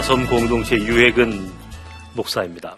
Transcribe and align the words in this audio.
나섬 0.00 0.26
공동체 0.28 0.76
유해근 0.76 1.52
목사입니다. 2.14 2.69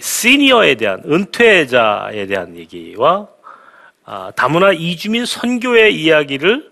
시니어에 0.00 0.74
대한 0.76 1.02
은퇴자에 1.04 2.26
대한 2.26 2.56
얘기와 2.56 3.28
아, 4.04 4.32
다문화 4.34 4.72
이주민 4.72 5.24
선교의 5.24 5.94
이야기를 5.94 6.70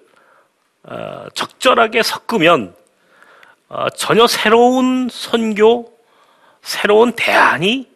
어, 0.85 1.27
적절하게 1.35 2.03
섞으면 2.03 2.75
어, 3.69 3.91
전혀 3.91 4.27
새로운 4.27 5.09
선교, 5.11 5.93
새로운 6.63 7.13
대안이 7.13 7.87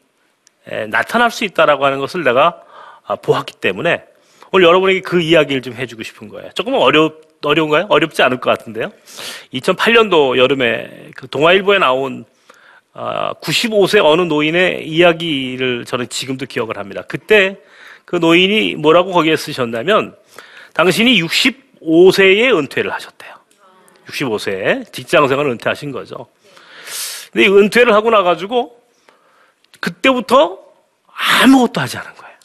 에, 0.69 0.87
나타날 0.87 1.31
수 1.31 1.45
있다라고 1.45 1.85
하는 1.85 1.99
것을 1.99 2.23
내가 2.23 2.63
아, 3.05 3.17
보았기 3.17 3.55
때문에 3.55 4.05
오늘 4.53 4.67
여러분에게 4.67 5.01
그 5.01 5.21
이야기를 5.21 5.63
좀 5.63 5.75
해주고 5.75 6.03
싶은 6.03 6.29
거예요. 6.29 6.51
조금 6.53 6.75
어려 6.75 7.13
어려운가요? 7.45 7.87
어렵지 7.89 8.23
않을 8.23 8.39
것 8.39 8.51
같은데요. 8.51 8.93
2008년도 9.55 10.37
여름에 10.37 11.11
그 11.17 11.27
동아일보에 11.27 11.79
나온 11.79 12.25
아, 12.25 12.32
95세 12.95 14.05
어느 14.05 14.23
노인의 14.23 14.87
이야기를 14.87 15.85
저는 15.85 16.09
지금도 16.09 16.47
기억을 16.47 16.79
합니다. 16.79 17.03
그때 17.09 17.59
그 18.05 18.17
노인이 18.17 18.75
뭐라고 18.77 19.13
거기에 19.13 19.37
쓰셨냐면 19.37 20.15
당신이 20.75 21.21
65세에 21.23 22.57
은퇴를 22.57 22.93
하셨대요. 22.93 23.33
65세에 24.07 24.93
직장생활 24.93 25.47
은퇴하신 25.47 25.93
거죠. 25.93 26.27
근데 27.33 27.47
이 27.47 27.49
은퇴를 27.49 27.95
하고 27.95 28.11
나가지고 28.11 28.79
그때부터 29.81 30.59
아무것도 31.43 31.81
하지 31.81 31.99
않은 31.99 32.15
거예요. 32.15 32.37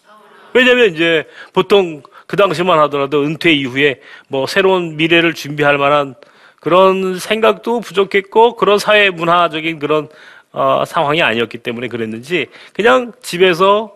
왜냐면 0.53 0.93
이제 0.93 1.27
보통 1.53 2.01
그 2.25 2.35
당시만 2.35 2.79
하더라도 2.79 3.23
은퇴 3.23 3.51
이후에 3.51 4.01
뭐 4.27 4.47
새로운 4.47 4.97
미래를 4.97 5.33
준비할 5.33 5.77
만한 5.77 6.15
그런 6.59 7.19
생각도 7.19 7.79
부족했고 7.79 8.55
그런 8.55 8.79
사회 8.79 9.09
문화적인 9.09 9.79
그런 9.79 10.09
어, 10.57 10.85
상황이 10.85 11.21
아니었기 11.21 11.59
때문에 11.59 11.87
그랬는지 11.87 12.47
그냥 12.73 13.11
집에서 13.21 13.95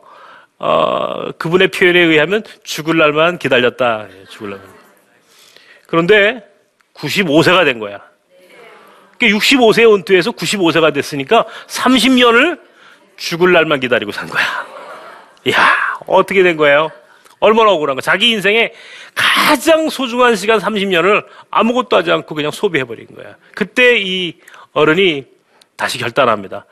어, 0.60 1.32
그분의 1.40 1.70
표현에 1.70 2.00
의하면 2.00 2.44
죽을 2.64 3.00
날만 3.00 3.40
기다렸다. 3.40 4.06
예, 4.12 4.26
죽을 4.26 4.52
날만. 4.52 4.68
그런데 5.88 6.48
95세가 6.94 7.66
된 7.66 7.80
거야. 7.80 8.00
그러니까 9.18 9.40
65세에 9.40 9.92
은퇴해서 9.92 10.34
95세가 10.34 10.94
됐으니까 10.94 11.48
30년을 11.66 12.60
죽을 13.18 13.54
날만 13.54 13.80
기다리고 13.80 14.12
산 14.12 14.30
거야. 14.30 14.46
이야, 15.46 15.58
어떻게 16.06 16.44
된 16.44 16.58
거예요? 16.58 16.92
얼마나 17.40 17.72
억울한 17.72 17.96
거. 17.96 18.02
자기 18.02 18.30
인생에 18.30 18.72
가장 19.16 19.90
소중한 19.90 20.36
시간 20.36 20.60
30년을 20.60 21.26
아무것도 21.50 21.98
하지 21.98 22.12
않고 22.12 22.36
그냥 22.36 22.52
소비해버린 22.52 23.08
거야. 23.16 23.36
그때 23.56 24.00
이 24.00 24.36
어른이 24.74 25.41
다시 25.76 25.98
결단합니다. 25.98 26.66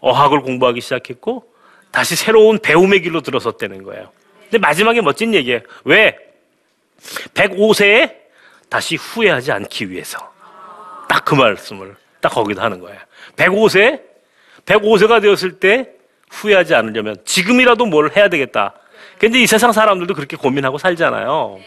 어학을 0.00 0.40
공부하기 0.40 0.80
시작했고 0.80 1.44
다시 1.90 2.16
새로운 2.16 2.58
배움의 2.58 3.02
길로 3.02 3.20
들어섰다는 3.20 3.82
거예요. 3.82 4.10
근데 4.42 4.58
마지막에 4.58 5.00
멋진 5.00 5.34
얘기예요. 5.34 5.60
왜? 5.84 6.16
105세에 7.34 8.16
다시 8.68 8.96
후회하지 8.96 9.52
않기 9.52 9.90
위해서. 9.90 10.18
딱 11.08 11.24
그 11.24 11.34
말씀을 11.34 11.96
딱 12.20 12.30
거기다 12.30 12.62
하는 12.62 12.80
거예요. 12.80 12.98
105세, 13.36 14.00
105세가 14.66 15.20
되었을 15.22 15.58
때 15.58 15.90
후회하지 16.30 16.74
않으려면 16.74 17.16
지금이라도 17.24 17.86
뭘 17.86 18.14
해야 18.16 18.28
되겠다. 18.28 18.74
근데 19.18 19.40
이 19.40 19.46
세상 19.46 19.72
사람들도 19.72 20.14
그렇게 20.14 20.36
고민하고 20.36 20.78
살잖아요. 20.78 21.58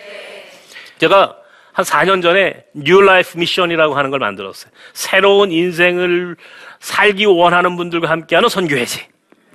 제가 0.98 1.38
한 1.74 1.84
4년 1.84 2.22
전에 2.22 2.66
New 2.74 3.02
Life 3.02 3.38
Mission이라고 3.38 3.96
하는 3.96 4.12
걸 4.12 4.20
만들었어요. 4.20 4.72
새로운 4.94 5.52
인생을 5.52 6.36
살기 6.80 7.26
원하는 7.26 7.76
분들과 7.76 8.10
함께하는 8.10 8.48
선교회지. 8.48 9.08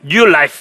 New 0.02 0.26
Life, 0.26 0.54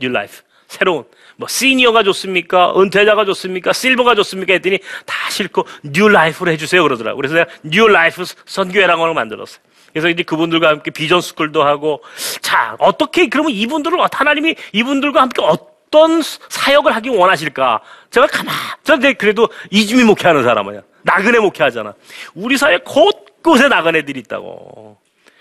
New 0.00 0.10
Life. 0.10 0.42
새로운 0.68 1.04
뭐 1.36 1.48
시니어가 1.48 2.02
좋습니까? 2.02 2.74
은퇴자가 2.78 3.24
좋습니까? 3.24 3.72
실버가 3.72 4.14
좋습니까? 4.16 4.52
했더니 4.54 4.78
다 5.06 5.30
싫고 5.30 5.66
New 5.84 6.08
Life로 6.08 6.50
해주세요 6.50 6.82
그러더라고요. 6.82 7.16
그래서 7.16 7.34
내가 7.36 7.50
New 7.62 7.88
Life 7.88 8.24
선교회라고 8.44 9.02
하는 9.02 9.14
걸 9.14 9.22
만들었어요. 9.22 9.60
그래서 9.92 10.10
이제 10.10 10.22
그분들과 10.22 10.68
함께 10.68 10.90
Vision 10.90 11.22
School도 11.22 11.62
하고 11.62 12.02
자 12.42 12.76
어떻게 12.78 13.28
그러면 13.28 13.52
이분들을 13.52 13.98
하나님이 14.12 14.56
이분들과 14.72 15.22
함께 15.22 15.42
어떤 15.42 16.20
사역을 16.22 16.94
하기 16.96 17.08
원하실까? 17.08 17.80
제가 18.10 18.26
가만 18.26 18.54
저는 18.84 19.14
그래도 19.14 19.48
이주민 19.70 20.06
목회하는 20.06 20.42
사람이야. 20.42 20.82
나그네 21.08 21.38
목회하잖아. 21.38 21.94
우리 22.34 22.58
사회 22.58 22.76
곳곳에 22.78 23.68
나그네들이 23.68 24.20
있다고. 24.20 24.98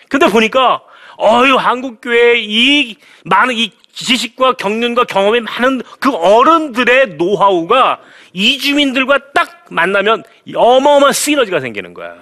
근데 0.10 0.28
보니까 0.28 0.82
어유 1.20 1.56
한국 1.56 2.00
교회 2.02 2.40
이 2.40 2.96
많은 3.26 3.56
이 3.56 3.72
지식과 3.92 4.54
경륜과 4.54 5.04
경험이 5.04 5.42
많은 5.42 5.82
그 6.00 6.14
어른들의 6.16 7.16
노하우가 7.16 8.00
이주민들과 8.32 9.34
딱 9.34 9.66
만나면 9.70 10.24
어마어마한 10.56 11.12
시너지가 11.12 11.60
생기는 11.60 11.94
거야. 11.94 12.16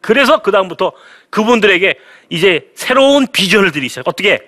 그래서 0.00 0.40
그 0.40 0.50
다음부터 0.50 0.92
그분들에게 1.30 1.94
이제 2.30 2.70
새로운 2.74 3.26
비전을 3.26 3.72
시작. 3.88 4.06
어떻게? 4.06 4.40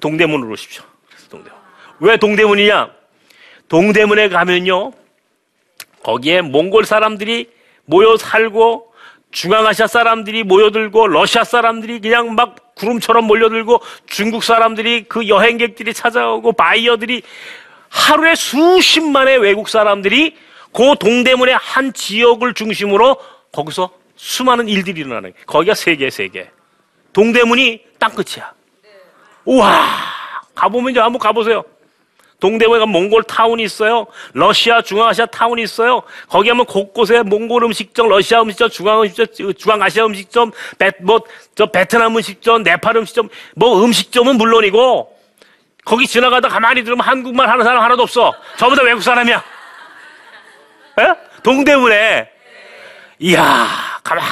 동대문으로 0.00 0.50
오십시오. 0.50 0.82
동대문. 1.30 1.58
왜 2.00 2.16
동대문이냐? 2.16 2.90
동대문에 3.68 4.28
가면요. 4.30 4.92
거기에 6.02 6.42
몽골 6.42 6.84
사람들이 6.84 7.50
모여 7.84 8.16
살고 8.16 8.92
중앙아시아 9.30 9.86
사람들이 9.86 10.42
모여들고 10.42 11.08
러시아 11.08 11.44
사람들이 11.44 12.00
그냥 12.00 12.34
막 12.34 12.74
구름처럼 12.74 13.26
몰려들고 13.26 13.80
중국 14.06 14.42
사람들이 14.42 15.04
그 15.04 15.28
여행객들이 15.28 15.92
찾아오고 15.92 16.52
바이어들이 16.52 17.22
하루에 17.88 18.34
수십만의 18.34 19.38
외국 19.38 19.68
사람들이 19.68 20.36
그 20.72 20.94
동대문의 20.98 21.56
한 21.56 21.92
지역을 21.92 22.54
중심으로 22.54 23.16
거기서 23.52 23.90
수많은 24.16 24.68
일들이 24.68 25.00
일어나는 25.00 25.32
거예요. 25.32 25.44
거기가 25.46 25.74
세계 25.74 26.10
세계. 26.10 26.50
동대문이 27.12 27.82
땅끝이야. 27.98 28.52
우와 29.44 29.88
가보면 30.54 30.90
이제 30.90 31.00
한번 31.00 31.18
가보세요. 31.18 31.64
동대문에 32.40 32.78
가면 32.78 32.92
몽골 32.92 33.24
타운이 33.24 33.62
있어요. 33.64 34.06
러시아, 34.32 34.80
중앙아시아 34.80 35.26
타운이 35.26 35.62
있어요. 35.62 36.02
거기 36.28 36.48
하면 36.50 36.66
곳곳에 36.66 37.22
몽골 37.22 37.64
음식점, 37.64 38.08
러시아 38.08 38.42
음식점, 38.42 38.70
중앙 38.70 39.02
음식점, 39.02 39.54
중앙아시아 39.54 40.06
음식점, 40.06 40.52
베, 40.78 40.92
뭐, 41.00 41.20
저 41.56 41.66
베트남 41.66 42.16
음식점, 42.16 42.62
네팔 42.62 42.96
음식점, 42.96 43.28
뭐 43.56 43.84
음식점은 43.84 44.36
물론이고, 44.36 45.16
거기 45.84 46.06
지나가다 46.06 46.48
가만히 46.48 46.84
들으면 46.84 47.04
한국말 47.04 47.48
하는 47.48 47.64
사람 47.64 47.82
하나도 47.82 48.02
없어. 48.02 48.32
전부 48.56 48.76
다 48.76 48.82
외국 48.82 49.02
사람이야. 49.02 49.42
에? 51.00 51.14
동대문에. 51.42 52.30
이야, 53.20 53.66
가만히 54.04 54.26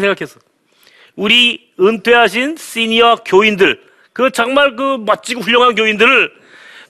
생각했어. 0.00 0.38
우리 1.16 1.72
은퇴하신 1.80 2.56
시니어 2.58 3.16
교인들, 3.24 3.80
그 4.12 4.30
정말 4.30 4.76
그 4.76 4.98
멋지고 5.00 5.40
훌륭한 5.40 5.74
교인들을 5.74 6.37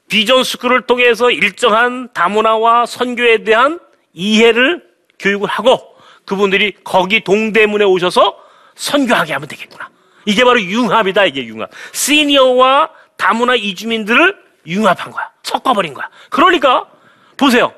비전 0.08 0.43
스쿨을 0.43 0.82
통해서 0.82 1.31
일정한 1.31 2.08
다문화와 2.12 2.87
선교에 2.87 3.44
대한 3.44 3.78
이해를 4.12 4.82
교육을 5.19 5.49
하고 5.49 5.94
그분들이 6.25 6.75
거기 6.84 7.22
동대문에 7.22 7.84
오셔서 7.84 8.37
선교하게 8.75 9.32
하면 9.34 9.49
되겠구나. 9.49 9.88
이게 10.25 10.44
바로 10.44 10.60
융합이다, 10.60 11.25
이게 11.26 11.44
융합. 11.46 11.70
시니어와 11.93 12.90
다문화 13.16 13.55
이주민들을 13.55 14.37
융합한 14.66 15.10
거야. 15.10 15.31
섞어버린 15.43 15.94
거야. 15.94 16.08
그러니까, 16.28 16.87
보세요. 17.37 17.72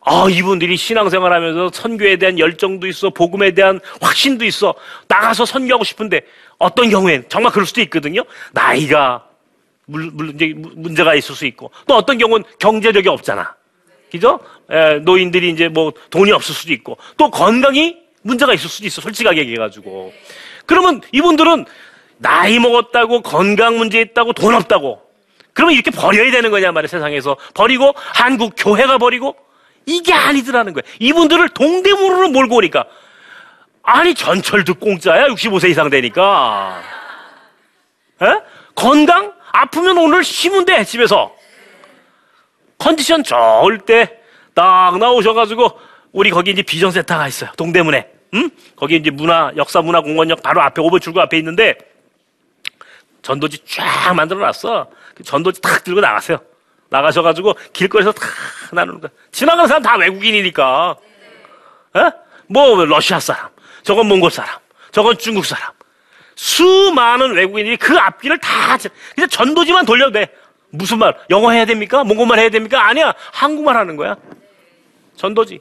아, 0.00 0.26
이분들이 0.30 0.76
신앙생활 0.76 1.32
하면서 1.32 1.70
선교에 1.72 2.16
대한 2.16 2.38
열정도 2.38 2.86
있어, 2.86 3.10
복음에 3.10 3.52
대한 3.52 3.80
확신도 4.00 4.44
있어, 4.44 4.74
나가서 5.08 5.44
선교하고 5.44 5.84
싶은데, 5.84 6.22
어떤 6.58 6.90
경우엔 6.90 7.26
정말 7.28 7.52
그럴 7.52 7.66
수도 7.66 7.80
있거든요. 7.82 8.22
나이가 8.52 9.26
물, 9.86 10.10
물, 10.12 10.34
이제 10.34 10.54
문제가 10.56 11.14
있을 11.14 11.34
수 11.34 11.46
있고, 11.46 11.70
또 11.86 11.94
어떤 11.94 12.18
경우는 12.18 12.44
경제력이 12.58 13.08
없잖아. 13.08 13.54
그죠? 14.10 14.40
에, 14.70 15.00
노인들이 15.00 15.50
이제 15.50 15.68
뭐 15.68 15.92
돈이 16.10 16.32
없을 16.32 16.54
수도 16.54 16.72
있고, 16.72 16.96
또 17.16 17.30
건강이 17.30 17.98
문제가 18.22 18.54
있을 18.54 18.68
수도 18.68 18.86
있어. 18.86 19.00
솔직하게 19.02 19.40
얘기해가지고. 19.40 20.12
그러면 20.66 21.02
이분들은 21.12 21.66
나이 22.18 22.58
먹었다고, 22.58 23.22
건강 23.22 23.76
문제 23.76 24.00
있다고, 24.00 24.32
돈 24.32 24.54
없다고. 24.54 25.02
그러면 25.52 25.74
이렇게 25.74 25.90
버려야 25.90 26.30
되는 26.30 26.50
거냐 26.50 26.72
말이야, 26.72 26.88
세상에서. 26.88 27.36
버리고, 27.54 27.92
한국 27.96 28.54
교회가 28.56 28.98
버리고, 28.98 29.36
이게 29.84 30.14
아니더라는 30.14 30.72
거야. 30.72 30.82
이분들을 31.00 31.50
동대문으로 31.50 32.30
몰고 32.30 32.56
오니까. 32.56 32.86
아니, 33.82 34.14
전철도 34.14 34.74
공짜야, 34.76 35.26
65세 35.28 35.68
이상 35.68 35.90
되니까. 35.90 36.82
에? 38.22 38.26
건강? 38.74 39.33
아프면 39.58 39.96
오늘 39.98 40.24
쉬면 40.24 40.64
돼, 40.64 40.84
집에서. 40.84 41.32
컨디션 42.78 43.22
좋을 43.22 43.78
때 43.78 44.20
딱 44.54 44.98
나오셔가지고, 44.98 45.80
우리 46.12 46.30
거기 46.30 46.50
이제 46.52 46.62
비전센터가 46.62 47.26
있어요. 47.28 47.50
동대문에. 47.56 48.08
응? 48.34 48.50
거기 48.76 48.96
이제 48.96 49.10
문화, 49.10 49.52
역사 49.56 49.80
문화 49.80 50.00
공원역 50.00 50.42
바로 50.42 50.60
앞에, 50.62 50.80
오버 50.80 50.98
출구 50.98 51.20
앞에 51.20 51.38
있는데, 51.38 51.76
전도지 53.22 53.58
쫙 53.66 54.12
만들어 54.14 54.40
놨어. 54.40 54.88
그 55.14 55.22
전도지 55.24 55.60
탁 55.60 55.82
들고 55.82 56.00
나가세요. 56.00 56.38
나가셔가지고 56.90 57.54
길거리에서 57.72 58.12
탁 58.12 58.28
나누는 58.72 59.00
거야. 59.00 59.10
지나가는 59.32 59.66
사람 59.66 59.82
다 59.82 59.96
외국인이니까. 59.96 60.96
에? 61.96 62.00
뭐 62.48 62.84
러시아 62.84 63.18
사람, 63.18 63.48
저건 63.82 64.06
몽골 64.06 64.30
사람, 64.30 64.58
저건 64.92 65.16
중국 65.18 65.46
사람. 65.46 65.72
수많은 66.36 67.34
외국인들이 67.34 67.76
그 67.76 67.96
앞길을 67.96 68.38
다 68.38 68.76
그냥 69.14 69.28
전도지만 69.28 69.86
돌려도 69.86 70.12
돼. 70.12 70.28
무슨 70.70 70.98
말? 70.98 71.16
영어 71.30 71.50
해야 71.50 71.64
됩니까? 71.64 72.02
몽골말 72.04 72.38
해야 72.38 72.48
됩니까? 72.50 72.86
아니야. 72.86 73.14
한국말 73.32 73.76
하는 73.76 73.96
거야. 73.96 74.16
전도지. 75.16 75.60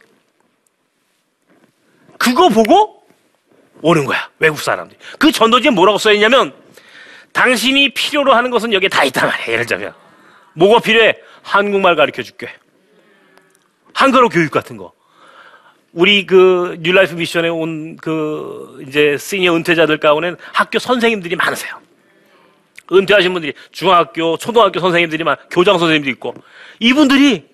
그거 2.17 2.49
보고 2.49 3.05
오는 3.81 4.05
거야. 4.05 4.29
외국 4.39 4.59
사람들이. 4.59 4.97
그 5.19 5.31
전도지에 5.31 5.71
뭐라고 5.71 5.97
써 5.97 6.11
있냐면 6.13 6.53
당신이 7.33 7.93
필요로 7.93 8.33
하는 8.33 8.49
것은 8.49 8.73
여기에 8.73 8.89
다 8.89 9.03
있단 9.03 9.27
말이야. 9.27 9.47
예를 9.47 9.65
들자면. 9.65 9.93
뭐가 10.53 10.79
필요해? 10.79 11.15
한국말 11.43 11.95
가르쳐 11.95 12.23
줄게. 12.23 12.49
한글어 13.93 14.29
교육 14.29 14.51
같은 14.51 14.77
거. 14.77 14.93
우리 15.93 16.25
그 16.25 16.77
New 16.81 16.95
Life 16.95 17.13
Mission에 17.13 17.49
온 17.49 17.95
그 18.01 18.83
이제 18.87 19.17
시니어 19.17 19.55
은퇴자들 19.55 19.97
가운데는 19.99 20.37
학교 20.51 20.79
선생님들이 20.79 21.35
많으세요. 21.35 21.79
은퇴하신 22.91 23.31
분들이 23.33 23.53
중학교, 23.71 24.37
초등학교 24.37 24.79
선생님들이 24.79 25.23
많, 25.23 25.37
교장 25.49 25.77
선생님도 25.77 26.09
있고 26.11 26.33
이분들이 26.79 27.47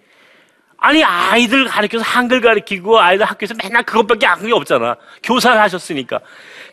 아니 0.77 1.03
아이들 1.03 1.65
가르쳐서 1.65 2.03
한글 2.03 2.41
가르치고 2.41 2.99
아이들 2.99 3.25
학교에서 3.25 3.53
맨날 3.61 3.83
그것밖에 3.83 4.25
안 4.25 4.39
그게 4.39 4.53
없잖아. 4.53 4.95
교사를 5.23 5.59
하셨으니까. 5.59 6.19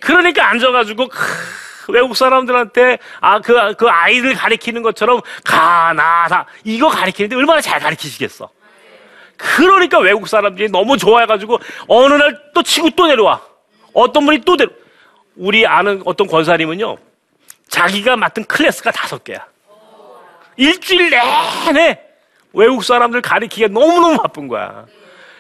그러니까 0.01 0.49
앉아가지고 0.51 1.09
크, 1.09 1.93
외국 1.93 2.17
사람들한테 2.17 2.99
아그그 3.21 3.89
아이들 3.89 4.35
가르치는 4.35 4.83
것처럼 4.83 5.21
가나다 5.45 6.47
이거 6.65 6.89
가르치는데 6.89 7.35
얼마나 7.37 7.61
잘 7.61 7.81
가르치시겠어. 7.81 8.49
그러니까 9.37 9.99
외국 9.99 10.29
사람들이 10.29 10.69
너무 10.71 10.97
좋아해가지고 10.97 11.59
어느 11.89 12.15
날 12.15 12.47
또 12.55 12.63
치고 12.63 12.91
또 12.91 13.07
내려와. 13.07 13.41
어떤 13.93 14.25
분이 14.25 14.41
또 14.41 14.57
내려. 14.57 14.71
우리 15.37 15.67
아는 15.67 16.03
어떤 16.07 16.27
권사님은요. 16.27 16.97
자기가 17.69 18.17
맡은 18.17 18.45
클래스가 18.45 18.91
다섯 18.93 19.23
개야. 19.23 19.45
일주일 20.57 21.11
내내 21.11 22.01
외국 22.55 22.83
사람들 22.83 23.21
가리키기가 23.21 23.69
너무너무 23.69 24.17
바쁜 24.17 24.49
거야. 24.49 24.87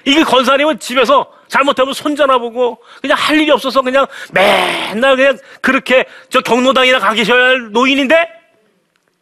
이게 0.04 0.22
권사님은 0.22 0.78
집에서 0.78 1.32
잘못하면 1.48 1.94
손자나 1.94 2.38
보고 2.38 2.82
그냥 3.00 3.16
할 3.18 3.40
일이 3.40 3.50
없어서 3.50 3.80
그냥 3.80 4.06
맨날 4.32 5.16
그냥 5.16 5.38
그렇게 5.62 6.04
저 6.28 6.40
경로당이나 6.42 6.98
가 6.98 7.14
계셔야 7.14 7.42
할 7.42 7.72
노인인데 7.72 8.28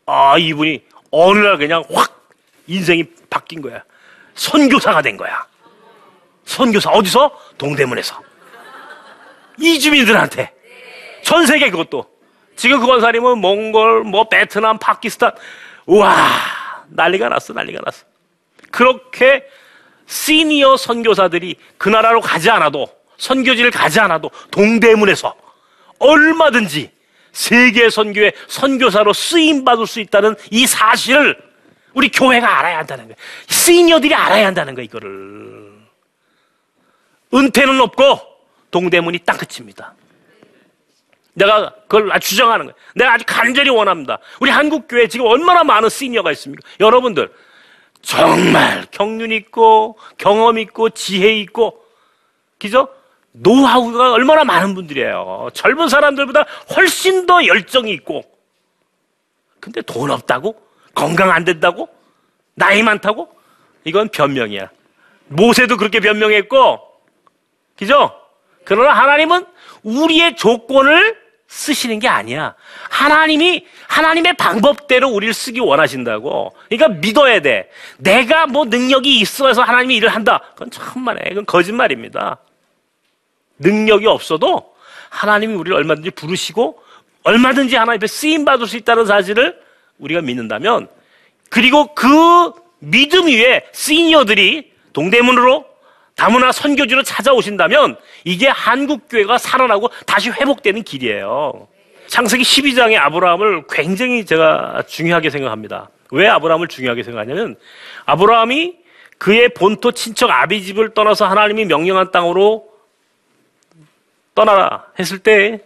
아 0.06 0.36
이분이 0.36 0.82
어느 1.12 1.38
날 1.38 1.56
그냥 1.58 1.84
확 1.92 2.28
인생이 2.66 3.04
바뀐 3.30 3.62
거야. 3.62 3.82
선교사가 4.34 5.02
된 5.02 5.16
거야. 5.16 5.46
선교사 6.44 6.90
어디서? 6.90 7.30
동대문에서. 7.58 8.20
이주민들한테 9.58 10.52
전 11.22 11.46
세계 11.46 11.70
그것도 11.70 12.06
지금 12.56 12.80
그 12.80 12.86
권사님은 12.86 13.38
몽골, 13.38 14.04
뭐 14.04 14.28
베트남, 14.28 14.78
파키스탄 14.78 15.32
우와 15.86 16.14
난리가 16.88 17.28
났어 17.28 17.52
난리가 17.52 17.80
났어. 17.84 18.04
그렇게 18.70 19.44
시니어 20.06 20.76
선교사들이 20.76 21.56
그 21.78 21.88
나라로 21.88 22.20
가지 22.20 22.50
않아도 22.50 22.86
선교지를 23.16 23.70
가지 23.70 24.00
않아도 24.00 24.30
동대문에서 24.50 25.34
얼마든지 25.98 26.90
세계 27.32 27.90
선교의 27.90 28.32
선교사로 28.48 29.12
쓰임 29.12 29.64
받을 29.64 29.86
수 29.86 30.00
있다는 30.00 30.36
이 30.50 30.66
사실을 30.66 31.36
우리 31.94 32.08
교회가 32.10 32.58
알아야 32.58 32.78
한다는 32.78 33.04
거예요. 33.04 33.16
시니어들이 33.46 34.14
알아야 34.14 34.46
한다는 34.46 34.74
거예요, 34.74 34.84
이거를. 34.84 35.72
은퇴는 37.32 37.80
없고 37.80 38.20
동대문이 38.70 39.20
딱 39.20 39.38
그칩니다. 39.38 39.94
내가 41.34 41.74
그걸 41.88 42.12
아주 42.12 42.28
주장하는 42.30 42.66
거예요. 42.66 42.76
내가 42.94 43.14
아주 43.14 43.24
간절히 43.26 43.70
원합니다. 43.70 44.18
우리 44.40 44.50
한국 44.50 44.86
교회 44.88 45.08
지금 45.08 45.26
얼마나 45.26 45.64
많은 45.64 45.88
시니어가 45.88 46.30
있습니까? 46.32 46.66
여러분들, 46.80 47.32
정말 48.02 48.86
경륜 48.90 49.32
있고, 49.32 49.98
경험 50.18 50.58
있고, 50.58 50.90
지혜 50.90 51.34
있고, 51.40 51.84
그죠? 52.58 52.88
노하우가 53.32 54.12
얼마나 54.12 54.44
많은 54.44 54.74
분들이에요. 54.74 55.48
젊은 55.54 55.88
사람들보다 55.88 56.46
훨씬 56.76 57.26
더 57.26 57.44
열정이 57.44 57.90
있고, 57.92 58.22
근데 59.58 59.82
돈 59.82 60.10
없다고? 60.10 60.54
건강 60.94 61.30
안 61.30 61.44
된다고? 61.44 61.88
나이 62.54 62.82
많다고? 62.82 63.28
이건 63.84 64.08
변명이야. 64.08 64.70
모세도 65.28 65.76
그렇게 65.76 66.00
변명했고, 66.00 66.80
그죠? 67.76 68.12
그러나 68.64 68.92
하나님은 68.92 69.46
우리의 69.82 70.36
조건을 70.36 71.24
쓰시는 71.46 71.98
게 71.98 72.08
아니야. 72.08 72.54
하나님이 72.90 73.66
하나님의 73.86 74.34
방법대로 74.34 75.08
우리를 75.08 75.32
쓰기 75.34 75.60
원하신다고. 75.60 76.54
그러니까 76.68 77.00
믿어야 77.00 77.40
돼. 77.40 77.70
내가 77.98 78.46
뭐 78.46 78.64
능력이 78.64 79.20
있어서 79.20 79.62
하나님이 79.62 79.96
일을 79.96 80.08
한다. 80.08 80.40
그건 80.52 80.70
천만에 80.70 81.20
그건 81.28 81.46
거짓말입니다. 81.46 82.38
능력이 83.58 84.06
없어도 84.06 84.74
하나님이 85.10 85.54
우리를 85.54 85.76
얼마든지 85.76 86.10
부르시고 86.10 86.82
얼마든지 87.22 87.76
하나님 87.76 87.98
앞에 87.98 88.06
쓰임 88.06 88.44
받을 88.44 88.66
수 88.66 88.76
있다는 88.76 89.06
사실을 89.06 89.58
우리가 89.98 90.20
믿는다면 90.20 90.88
그리고 91.50 91.94
그 91.94 92.52
믿음 92.78 93.26
위에 93.26 93.64
시니어들이 93.72 94.72
동대문으로 94.92 95.66
다문화 96.16 96.52
선교지로 96.52 97.02
찾아오신다면 97.02 97.96
이게 98.24 98.48
한국 98.48 99.08
교회가 99.08 99.38
살아나고 99.38 99.90
다시 100.06 100.30
회복되는 100.30 100.82
길이에요. 100.82 101.66
창세기 102.06 102.42
12장의 102.42 102.96
아브라함을 102.96 103.64
굉장히 103.68 104.24
제가 104.24 104.84
중요하게 104.86 105.30
생각합니다. 105.30 105.90
왜 106.10 106.28
아브라함을 106.28 106.68
중요하게 106.68 107.02
생각하냐면 107.02 107.56
아브라함이 108.04 108.76
그의 109.18 109.48
본토 109.54 109.92
친척 109.92 110.30
아비 110.30 110.62
집을 110.62 110.94
떠나서 110.94 111.26
하나님이 111.26 111.64
명령한 111.64 112.12
땅으로 112.12 112.68
떠나라 114.34 114.86
했을 114.98 115.18
때 115.18 115.60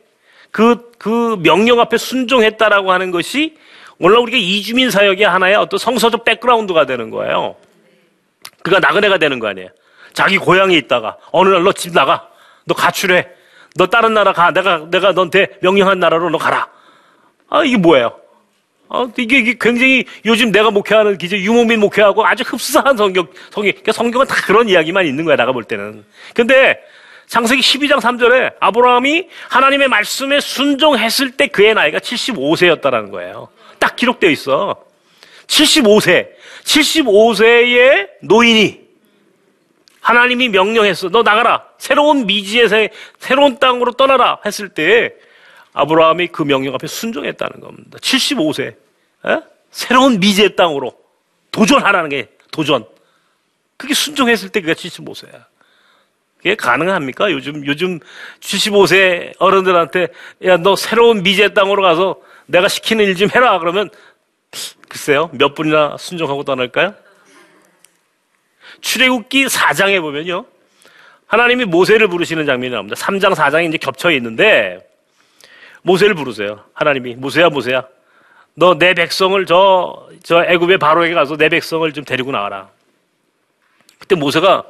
그, 0.50 0.90
그 0.98 1.38
명령 1.42 1.80
앞에 1.80 1.98
순종했다라고 1.98 2.92
하는 2.92 3.10
것이 3.10 3.56
오늘 4.00 4.18
우리가 4.18 4.38
이주민 4.38 4.90
사역의 4.90 5.26
하나의 5.26 5.56
어떤 5.56 5.78
성서적 5.78 6.24
백그라운드가 6.24 6.86
되는 6.86 7.10
거예요. 7.10 7.56
그가 8.62 8.78
나그네가 8.78 9.18
되는 9.18 9.38
거 9.38 9.48
아니에요. 9.48 9.68
자기 10.12 10.38
고향에 10.38 10.76
있다가 10.76 11.16
어느 11.32 11.48
날 11.48 11.62
너 11.62 11.72
집 11.72 11.92
나가. 11.92 12.28
너 12.64 12.74
가출해. 12.74 13.26
너 13.76 13.86
다른 13.86 14.14
나라 14.14 14.32
가. 14.32 14.50
내가, 14.52 14.86
내가 14.90 15.12
너한테 15.12 15.48
명령한 15.62 15.98
나라로 15.98 16.30
너 16.30 16.38
가라. 16.38 16.68
아, 17.50 17.64
이게 17.64 17.76
뭐예요? 17.76 18.18
아, 18.88 19.06
이게, 19.16 19.38
이게 19.38 19.56
굉장히 19.60 20.04
요즘 20.24 20.50
내가 20.50 20.70
목회하는 20.70 21.18
기재 21.18 21.36
유목민 21.38 21.80
목회하고 21.80 22.26
아주 22.26 22.42
흡사한 22.46 22.96
성경, 22.96 23.26
성경, 23.50 23.72
그러니까 23.72 23.92
성경은 23.92 24.26
다 24.26 24.34
그런 24.46 24.68
이야기만 24.68 25.06
있는 25.06 25.24
거야, 25.24 25.36
내가 25.36 25.52
볼 25.52 25.64
때는. 25.64 26.04
근데 26.34 26.80
창세기 27.26 27.60
12장 27.60 28.00
3절에 28.00 28.54
아브라함이 28.60 29.28
하나님의 29.50 29.88
말씀에 29.88 30.40
순종했을 30.40 31.32
때 31.32 31.46
그의 31.48 31.74
나이가 31.74 31.98
75세였다라는 31.98 33.10
거예요. 33.10 33.48
딱 33.98 33.98
기록되어 33.98 34.30
있어. 34.30 34.84
75세. 35.48 36.30
75세의 36.62 38.08
노인이 38.22 38.88
하나님이 40.00 40.48
명령했어. 40.48 41.08
너 41.10 41.22
나가라. 41.22 41.66
새로운 41.78 42.26
미지의 42.26 42.90
새로운 43.18 43.58
땅으로 43.58 43.92
떠나라. 43.92 44.40
했을 44.46 44.68
때 44.68 45.14
아브라함이 45.72 46.28
그 46.28 46.42
명령 46.42 46.74
앞에 46.74 46.86
순종했다는 46.86 47.60
겁니다. 47.60 47.98
75세. 47.98 48.76
에? 49.26 49.40
새로운 49.70 50.20
미지의 50.20 50.56
땅으로 50.56 50.96
도전하라는 51.50 52.08
게 52.08 52.28
도전. 52.50 52.86
그게 53.76 53.94
순종했을 53.94 54.48
때 54.50 54.60
그가 54.60 54.74
75세야. 54.74 55.44
그게 56.38 56.54
가능합니까? 56.54 57.32
요즘, 57.32 57.66
요즘 57.66 57.98
75세 58.40 59.34
어른들한테, 59.38 60.08
야, 60.44 60.56
너 60.56 60.76
새로운 60.76 61.22
미제 61.22 61.52
땅으로 61.52 61.82
가서 61.82 62.20
내가 62.48 62.68
시키는 62.68 63.04
일 63.04 63.14
좀 63.16 63.28
해라. 63.34 63.58
그러면, 63.58 63.90
글쎄요, 64.88 65.30
몇 65.32 65.54
분이나 65.54 65.96
순종하고 65.98 66.44
떠날까요? 66.44 66.94
출애굽기 68.80 69.46
4장에 69.46 70.00
보면요. 70.00 70.44
하나님이 71.26 71.66
모세를 71.66 72.08
부르시는 72.08 72.46
장면이 72.46 72.72
나옵니다. 72.72 72.96
3장, 72.96 73.34
4장이 73.34 73.68
이제 73.68 73.78
겹쳐 73.78 74.10
있는데, 74.12 74.86
모세를 75.82 76.14
부르세요. 76.14 76.64
하나님이. 76.74 77.14
모세야, 77.16 77.48
모세야. 77.50 77.86
너 78.54 78.74
내 78.74 78.94
백성을 78.94 79.44
저, 79.46 80.08
저 80.24 80.42
애굽의 80.44 80.78
바로에게 80.78 81.14
가서 81.14 81.36
내 81.36 81.48
백성을 81.48 81.90
좀 81.92 82.04
데리고 82.04 82.32
나와라. 82.32 82.68
그때 83.98 84.14
모세가 84.16 84.64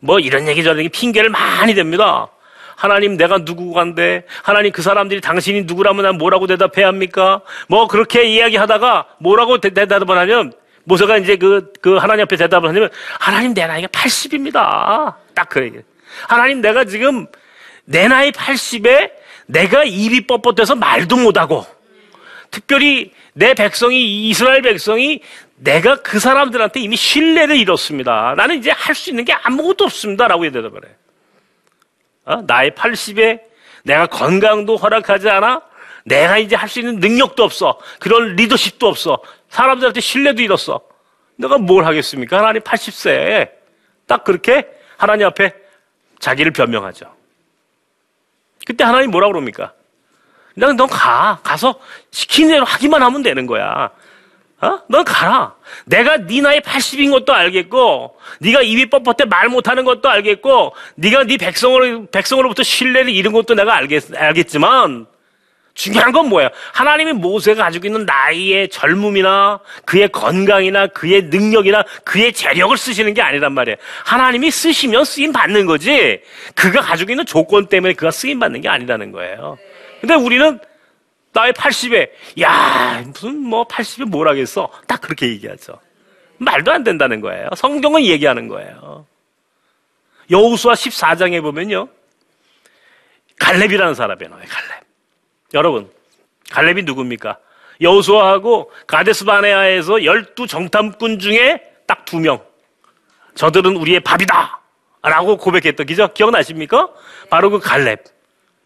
뭐 0.00 0.20
이런 0.20 0.46
얘기 0.46 0.62
저런 0.62 0.78
얘기 0.78 0.88
핑계를 0.88 1.30
많이 1.30 1.74
댑니다. 1.74 2.28
하나님 2.76 3.16
내가 3.16 3.38
누구간데 3.38 4.24
하나님 4.42 4.72
그 4.72 4.82
사람들이 4.82 5.20
당신이 5.20 5.62
누구라면 5.62 6.02
난 6.04 6.18
뭐라고 6.18 6.46
대답해야 6.46 6.88
합니까? 6.88 7.40
뭐 7.68 7.86
그렇게 7.88 8.24
이야기하다가 8.24 9.06
뭐라고 9.18 9.58
대, 9.58 9.70
답을 9.72 10.08
하냐면 10.10 10.52
모세가 10.84 11.18
이제 11.18 11.36
그, 11.36 11.72
그 11.80 11.96
하나님 11.96 12.24
앞에 12.24 12.36
대답을 12.36 12.68
하냐면 12.68 12.90
하나님 13.18 13.54
내 13.54 13.66
나이가 13.66 13.88
80입니다. 13.88 15.14
딱 15.34 15.48
그래. 15.48 15.70
하나님 16.28 16.60
내가 16.60 16.84
지금 16.84 17.26
내 17.84 18.08
나이 18.08 18.30
80에 18.32 19.10
내가 19.46 19.84
입이 19.84 20.26
뻣뻣해서 20.26 20.76
말도 20.78 21.16
못하고 21.16 21.66
특별히 22.50 23.12
내 23.32 23.54
백성이 23.54 24.28
이스라엘 24.28 24.62
백성이 24.62 25.20
내가 25.56 25.96
그 25.96 26.18
사람들한테 26.18 26.80
이미 26.80 26.96
신뢰를 26.96 27.56
잃었습니다. 27.56 28.34
나는 28.36 28.58
이제 28.58 28.70
할 28.70 28.94
수 28.94 29.10
있는 29.10 29.24
게 29.24 29.32
아무것도 29.32 29.84
없습니다. 29.84 30.28
라고 30.28 30.42
대답을 30.44 30.84
해. 30.84 30.88
어? 32.24 32.42
나의 32.46 32.70
80에 32.72 33.40
내가 33.84 34.06
건강도 34.06 34.76
허락하지 34.76 35.28
않아? 35.28 35.62
내가 36.06 36.38
이제 36.38 36.56
할 36.56 36.68
수 36.68 36.80
있는 36.80 37.00
능력도 37.00 37.42
없어. 37.42 37.78
그런 37.98 38.36
리더십도 38.36 38.86
없어. 38.86 39.18
사람들한테 39.48 40.00
신뢰도 40.00 40.42
잃었어. 40.42 40.80
내가 41.36 41.58
뭘 41.58 41.84
하겠습니까? 41.84 42.38
하나님 42.38 42.62
80세에 42.62 43.50
딱 44.06 44.24
그렇게 44.24 44.68
하나님 44.96 45.26
앞에 45.26 45.54
자기를 46.20 46.52
변명하죠. 46.52 47.12
그때 48.66 48.84
하나님 48.84 49.10
뭐라고 49.10 49.32
그럽니까? 49.32 49.72
그냥 50.54 50.76
넌 50.76 50.88
가. 50.88 51.40
가서 51.42 51.80
시키는 52.10 52.50
대로 52.50 52.64
하기만 52.64 53.02
하면 53.02 53.22
되는 53.22 53.46
거야. 53.46 53.90
어? 54.64 54.80
넌 54.88 55.04
가라. 55.04 55.54
내가 55.84 56.16
네 56.16 56.40
나이 56.40 56.60
80인 56.60 57.10
것도 57.10 57.34
알겠고, 57.34 58.16
네가 58.40 58.62
입이 58.62 58.86
뻣뻣해 58.86 59.28
말 59.28 59.48
못하는 59.48 59.84
것도 59.84 60.08
알겠고, 60.08 60.74
네가 60.94 61.24
네 61.24 61.36
백성으로 61.36 62.06
백성으로부터 62.06 62.62
신뢰를 62.62 63.10
잃은 63.10 63.32
것도 63.32 63.54
내가 63.54 63.76
알겠, 63.76 64.16
알겠지만 64.16 65.06
중요한 65.74 66.12
건 66.12 66.28
뭐예요? 66.28 66.48
하나님이 66.72 67.12
모세가 67.14 67.64
가지고 67.64 67.88
있는 67.88 68.06
나이의 68.06 68.68
젊음이나 68.68 69.58
그의 69.84 70.08
건강이나 70.08 70.86
그의 70.86 71.24
능력이나 71.24 71.84
그의 72.04 72.32
재력을 72.32 72.76
쓰시는 72.76 73.12
게 73.12 73.20
아니란 73.20 73.52
말이에요. 73.52 73.76
하나님이 74.04 74.50
쓰시면 74.50 75.04
쓰임 75.04 75.32
받는 75.32 75.66
거지. 75.66 76.20
그가 76.54 76.80
가지고 76.80 77.12
있는 77.12 77.26
조건 77.26 77.66
때문에 77.66 77.94
그가 77.94 78.12
쓰임 78.12 78.38
받는 78.38 78.60
게 78.60 78.68
아니라는 78.68 79.10
거예요. 79.12 79.58
근데 80.00 80.14
우리는 80.14 80.60
나의 81.34 81.52
80에, 81.52 82.10
야, 82.40 83.02
무슨 83.06 83.40
뭐 83.40 83.66
80에 83.66 84.04
뭘 84.08 84.28
하겠어? 84.28 84.70
딱 84.86 85.00
그렇게 85.00 85.28
얘기하죠. 85.28 85.78
말도 86.38 86.72
안 86.72 86.84
된다는 86.84 87.20
거예요. 87.20 87.48
성경은 87.56 88.04
얘기하는 88.04 88.48
거예요. 88.48 89.06
여우수와 90.30 90.74
14장에 90.74 91.42
보면요. 91.42 91.88
갈렙이라는 93.38 93.94
사람이 93.94 94.28
나와요, 94.28 94.44
갈렙. 94.48 94.84
여러분, 95.54 95.90
갈렙이 96.50 96.82
누굽니까? 96.84 97.38
여우수아하고 97.80 98.70
가데스 98.86 99.24
바네아에서 99.24 100.04
열두 100.04 100.46
정탐꾼 100.46 101.18
중에 101.18 101.60
딱 101.86 102.04
두 102.04 102.20
명. 102.20 102.42
저들은 103.34 103.76
우리의 103.76 104.00
밥이다! 104.00 104.60
라고 105.02 105.36
고백했던 105.36 105.84
기죠? 105.86 106.12
기억나십니까? 106.14 106.88
바로 107.28 107.50
그 107.50 107.58
갈렙. 107.58 108.04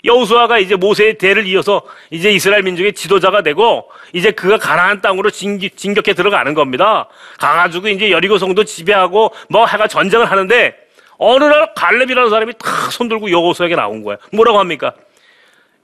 여우수아가 0.04 0.58
이제 0.58 0.76
모세의 0.76 1.18
대를 1.18 1.46
이어서 1.46 1.82
이제 2.10 2.30
이스라엘 2.30 2.62
민족의 2.62 2.92
지도자가 2.92 3.42
되고 3.42 3.90
이제 4.12 4.30
그가 4.30 4.56
가나안 4.58 5.00
땅으로 5.00 5.30
진격해 5.30 6.14
들어가는 6.14 6.54
겁니다. 6.54 7.08
가가지고 7.38 7.88
이제 7.88 8.10
여리고 8.10 8.38
성도 8.38 8.64
지배하고 8.64 9.34
뭐 9.48 9.66
해가 9.66 9.88
전쟁을 9.88 10.30
하는데 10.30 10.74
어느 11.18 11.44
날 11.44 11.74
갈렙이라는 11.74 12.30
사람이 12.30 12.52
탁 12.58 12.92
손들고 12.92 13.30
여우수아에게 13.30 13.74
나온 13.74 14.04
거예요. 14.04 14.18
뭐라고 14.32 14.58
합니까? 14.58 14.94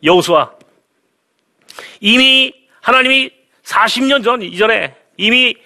여우수아 0.04 0.52
이미 2.00 2.54
하나님이 2.82 3.32
40년 3.64 4.22
전 4.22 4.42
이전에 4.42 4.94
이미 5.16 5.56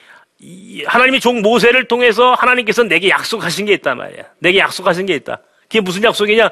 하나님이 0.87 1.21
종 1.21 1.43
모세를 1.43 1.87
통해서 1.88 2.33
하나님께서 2.33 2.85
내게 2.85 3.11
약속하신 3.11 3.67
게 3.67 3.75
있단 3.75 3.99
말이야. 3.99 4.23
내게 4.38 4.61
약속하신 4.61 5.05
게 5.05 5.14
있다. 5.17 5.40
그게 5.62 5.81
무슨 5.81 6.02
약속이냐? 6.02 6.49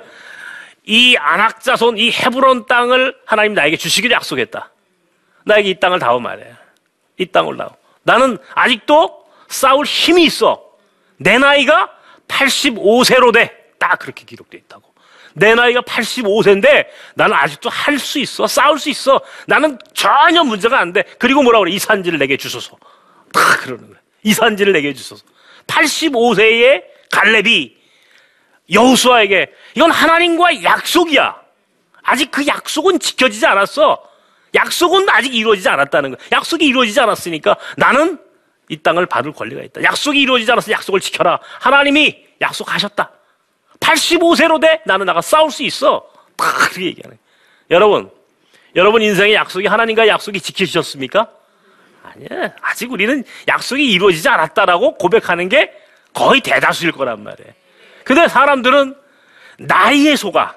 이 0.86 1.16
안악자손, 1.16 1.98
이 1.98 2.12
헤브론 2.12 2.66
땅을 2.66 3.16
하나님 3.26 3.54
나에게 3.54 3.76
주시기를 3.76 4.14
약속했다. 4.14 4.70
나에게 5.44 5.70
이 5.70 5.80
땅을 5.80 5.98
다오 5.98 6.20
말이야. 6.20 6.56
이 7.18 7.26
땅을 7.26 7.56
다오. 7.56 7.70
나는 8.04 8.38
아직도 8.54 9.24
싸울 9.48 9.84
힘이 9.84 10.24
있어. 10.24 10.62
내 11.18 11.38
나이가 11.38 11.90
85세로 12.28 13.32
돼. 13.32 13.52
딱 13.78 13.98
그렇게 13.98 14.24
기록되어 14.24 14.60
있다고. 14.60 14.94
내 15.34 15.54
나이가 15.54 15.80
85세인데 15.82 16.86
나는 17.14 17.36
아직도 17.36 17.68
할 17.68 17.98
수 17.98 18.18
있어. 18.20 18.46
싸울 18.46 18.78
수 18.78 18.88
있어. 18.88 19.20
나는 19.46 19.78
전혀 19.92 20.42
문제가 20.44 20.78
안 20.78 20.92
돼. 20.92 21.02
그리고 21.18 21.42
뭐라 21.42 21.58
그래? 21.58 21.72
이 21.72 21.78
산지를 21.78 22.18
내게 22.18 22.36
주소서. 22.36 22.76
다 23.32 23.40
그러는 23.58 23.88
거야. 23.88 23.98
이 24.22 24.32
산지를 24.32 24.72
내게 24.72 24.94
주소서. 24.94 25.24
85세의 25.66 26.84
갈렙이 27.10 27.75
여우수아에게 28.72 29.52
이건 29.74 29.90
하나님과 29.90 30.62
약속이야. 30.62 31.36
아직 32.02 32.30
그 32.30 32.46
약속은 32.46 32.98
지켜지지 33.00 33.46
않았어. 33.46 34.02
약속은 34.54 35.08
아직 35.08 35.34
이루어지지 35.34 35.68
않았다는 35.68 36.16
거야. 36.16 36.26
약속이 36.32 36.64
이루어지지 36.66 36.98
않았으니까 37.00 37.56
나는 37.76 38.18
이 38.68 38.76
땅을 38.76 39.06
받을 39.06 39.32
권리가 39.32 39.62
있다. 39.62 39.82
약속이 39.82 40.20
이루어지지 40.20 40.50
않았어. 40.50 40.72
약속을 40.72 41.00
지켜라. 41.00 41.38
하나님이 41.60 42.26
약속하셨다. 42.40 43.10
85세로 43.80 44.60
돼? 44.60 44.80
나는 44.86 45.06
나가 45.06 45.20
싸울 45.20 45.50
수 45.50 45.62
있어. 45.62 46.08
다 46.36 46.52
그렇게 46.52 46.86
얘기하는 46.86 47.18
여러분, 47.70 48.10
여러분 48.74 49.02
인생의 49.02 49.34
약속이 49.34 49.66
하나님과 49.66 50.08
약속이 50.08 50.40
지켜지셨습니까? 50.40 51.28
아니야. 52.02 52.52
아직 52.60 52.90
우리는 52.90 53.24
약속이 53.48 53.84
이루어지지 53.92 54.28
않았다라고 54.28 54.96
고백하는 54.96 55.48
게 55.48 55.72
거의 56.12 56.40
대다수일 56.40 56.92
거란 56.92 57.22
말이에요. 57.22 57.52
근데 58.06 58.28
사람들은 58.28 58.94
나이에 59.58 60.14
속아. 60.14 60.54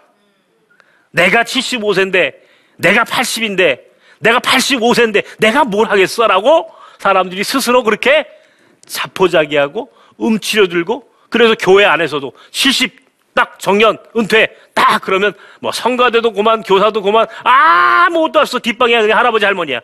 내가 1.09 1.43
75세인데, 1.43 2.35
내가 2.77 3.03
80인데, 3.03 3.79
내가 4.19 4.39
85세인데, 4.39 5.25
내가 5.39 5.63
뭘 5.63 5.89
하겠어? 5.89 6.27
라고 6.27 6.69
사람들이 6.99 7.43
스스로 7.43 7.81
그렇게 7.81 8.27
자포자기하고 8.85 9.91
음치려 10.21 10.67
들고 10.67 11.09
그래서 11.29 11.55
교회 11.55 11.85
안에서도 11.85 12.31
70 12.51 13.09
딱 13.33 13.57
정년 13.57 13.97
은퇴 14.15 14.55
딱 14.75 15.01
그러면 15.01 15.33
뭐 15.59 15.71
성가대도 15.71 16.33
고만 16.33 16.61
교사도 16.61 17.01
고만 17.01 17.25
아무것도 17.43 18.39
없어 18.39 18.59
뒷방에 18.59 18.99
그냥 19.01 19.17
할아버지 19.17 19.45
할머니야 19.45 19.79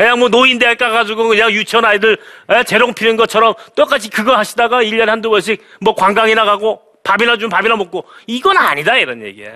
그냥 0.00 0.18
뭐 0.18 0.30
노인대학 0.30 0.78
가가지고 0.78 1.28
그냥 1.28 1.50
유치원 1.52 1.84
아이들 1.84 2.16
에, 2.48 2.64
재롱 2.64 2.94
피는 2.94 3.18
것처럼 3.18 3.52
똑같이 3.76 4.08
그거 4.08 4.34
하시다가 4.34 4.82
1년에 4.82 5.04
한두 5.04 5.28
번씩 5.28 5.62
뭐 5.78 5.94
관광이나 5.94 6.46
가고 6.46 6.80
밥이나 7.04 7.36
좀 7.36 7.50
밥이나 7.50 7.76
먹고 7.76 8.06
이건 8.26 8.56
아니다 8.56 8.96
이런 8.96 9.20
얘기야 9.20 9.52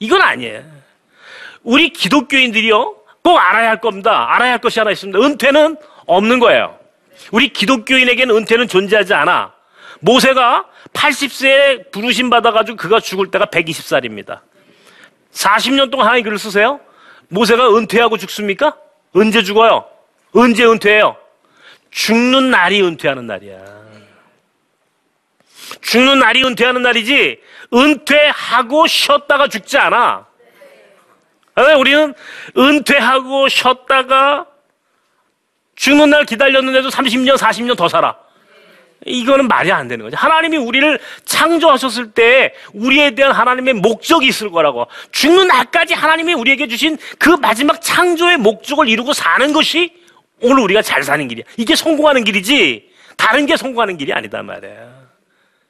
이건 0.00 0.22
아니에요 0.22 0.64
우리 1.62 1.90
기독교인들이요 1.90 2.96
꼭 3.22 3.38
알아야 3.38 3.68
할 3.68 3.80
겁니다 3.80 4.34
알아야 4.34 4.50
할 4.50 4.58
것이 4.58 4.80
하나 4.80 4.90
있습니다 4.90 5.16
은퇴는 5.20 5.76
없는 6.06 6.40
거예요 6.40 6.76
우리 7.30 7.50
기독교인에게는 7.50 8.34
은퇴는 8.34 8.66
존재하지 8.66 9.14
않아 9.14 9.52
모세가 10.00 10.64
80세에 10.92 11.92
부르심 11.92 12.28
받아가지고 12.28 12.76
그가 12.76 12.98
죽을 12.98 13.30
때가 13.30 13.46
120살입니다. 13.46 14.40
40년 15.32 15.90
동안 15.90 16.06
하나님 16.06 16.24
글을 16.24 16.38
쓰세요? 16.38 16.80
모세가 17.28 17.74
은퇴하고 17.74 18.18
죽습니까? 18.18 18.76
언제 19.16 19.42
죽어요? 19.42 19.88
언제 20.34 20.66
은퇴해요? 20.66 21.16
죽는 21.90 22.50
날이 22.50 22.82
은퇴하는 22.82 23.26
날이야. 23.26 23.64
죽는 25.80 26.18
날이 26.18 26.44
은퇴하는 26.44 26.82
날이지, 26.82 27.40
은퇴하고 27.72 28.86
쉬었다가 28.86 29.48
죽지 29.48 29.78
않아. 29.78 30.26
왜 31.56 31.72
우리는 31.72 32.12
은퇴하고 32.58 33.48
쉬었다가 33.48 34.46
죽는 35.76 36.10
날 36.10 36.26
기다렸는데도 36.26 36.90
30년, 36.90 37.38
40년 37.38 37.74
더 37.74 37.88
살아. 37.88 38.18
이거는 39.06 39.48
말이 39.48 39.70
안 39.70 39.88
되는 39.88 40.04
거죠. 40.04 40.16
하나님이 40.16 40.56
우리를 40.56 40.98
창조하셨을 41.24 42.10
때 42.12 42.52
우리에 42.74 43.14
대한 43.14 43.32
하나님의 43.32 43.74
목적이 43.74 44.26
있을 44.28 44.50
거라고. 44.50 44.86
죽는 45.12 45.48
날까지 45.48 45.94
하나님이 45.94 46.34
우리에게 46.34 46.66
주신 46.66 46.98
그 47.18 47.30
마지막 47.30 47.80
창조의 47.80 48.36
목적을 48.38 48.88
이루고 48.88 49.12
사는 49.12 49.52
것이 49.52 49.92
오늘 50.40 50.62
우리가 50.64 50.82
잘 50.82 51.02
사는 51.02 51.26
길이야. 51.26 51.44
이게 51.56 51.74
성공하는 51.76 52.24
길이지 52.24 52.90
다른 53.16 53.46
게 53.46 53.56
성공하는 53.56 53.96
길이 53.96 54.12
아니다 54.12 54.42
말이야. 54.42 54.96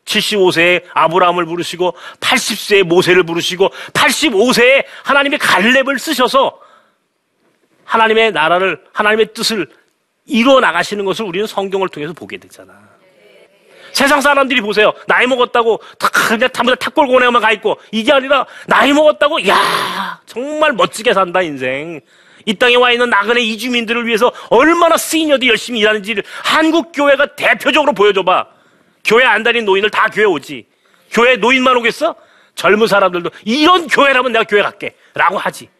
75세에 0.06 0.84
아브라함을 0.94 1.46
부르시고 1.46 1.94
80세에 2.20 2.82
모세를 2.84 3.24
부르시고 3.24 3.70
85세에 3.92 4.84
하나님의 5.04 5.38
갈렙을 5.38 5.98
쓰셔서 5.98 6.60
하나님의 7.84 8.32
나라를 8.32 8.82
하나님의 8.92 9.34
뜻을 9.34 9.68
이루어 10.26 10.60
나가시는 10.60 11.04
것을 11.04 11.24
우리는 11.24 11.46
성경을 11.46 11.88
통해서 11.88 12.12
보게 12.12 12.36
되잖아. 12.36 12.85
세상 13.96 14.20
사람들이 14.20 14.60
보세요. 14.60 14.92
나이 15.06 15.26
먹었다고 15.26 15.80
다 15.98 16.10
그냥 16.10 16.50
탑니다 16.50 16.76
탑골고네만 16.76 17.40
가 17.40 17.50
있고 17.52 17.80
이게 17.90 18.12
아니라 18.12 18.44
나이 18.66 18.92
먹었다고 18.92 19.48
야 19.48 20.20
정말 20.26 20.74
멋지게 20.74 21.14
산다 21.14 21.40
인생. 21.40 22.02
이 22.44 22.52
땅에 22.52 22.74
와 22.74 22.92
있는 22.92 23.08
나그네 23.08 23.40
이주민들을 23.40 24.06
위해서 24.06 24.30
얼마나 24.50 24.98
시니어들이 24.98 25.48
열심히 25.48 25.80
일하는지를 25.80 26.22
한국 26.44 26.92
교회가 26.92 27.36
대표적으로 27.36 27.94
보여줘봐. 27.94 28.46
교회 29.02 29.24
안 29.24 29.42
다니는 29.42 29.64
노인들 29.64 29.88
다 29.88 30.08
교회 30.12 30.26
오지. 30.26 30.66
교회 31.10 31.36
노인만 31.36 31.74
오겠어? 31.78 32.14
젊은 32.54 32.86
사람들도 32.88 33.30
이런 33.46 33.86
교회라면 33.86 34.30
내가 34.32 34.44
교회 34.44 34.60
갈게. 34.60 34.94
라고 35.14 35.38
하지. 35.38 35.70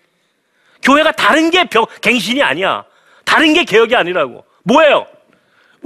교회가 0.81 1.13
다른 1.13 1.51
게 1.51 1.69
병, 1.69 1.85
갱신이 2.01 2.43
아니야. 2.43 2.83
다른 3.27 3.53
게 3.53 3.65
개혁이 3.65 3.95
아니라고. 3.95 4.43
뭐예요? 4.63 5.07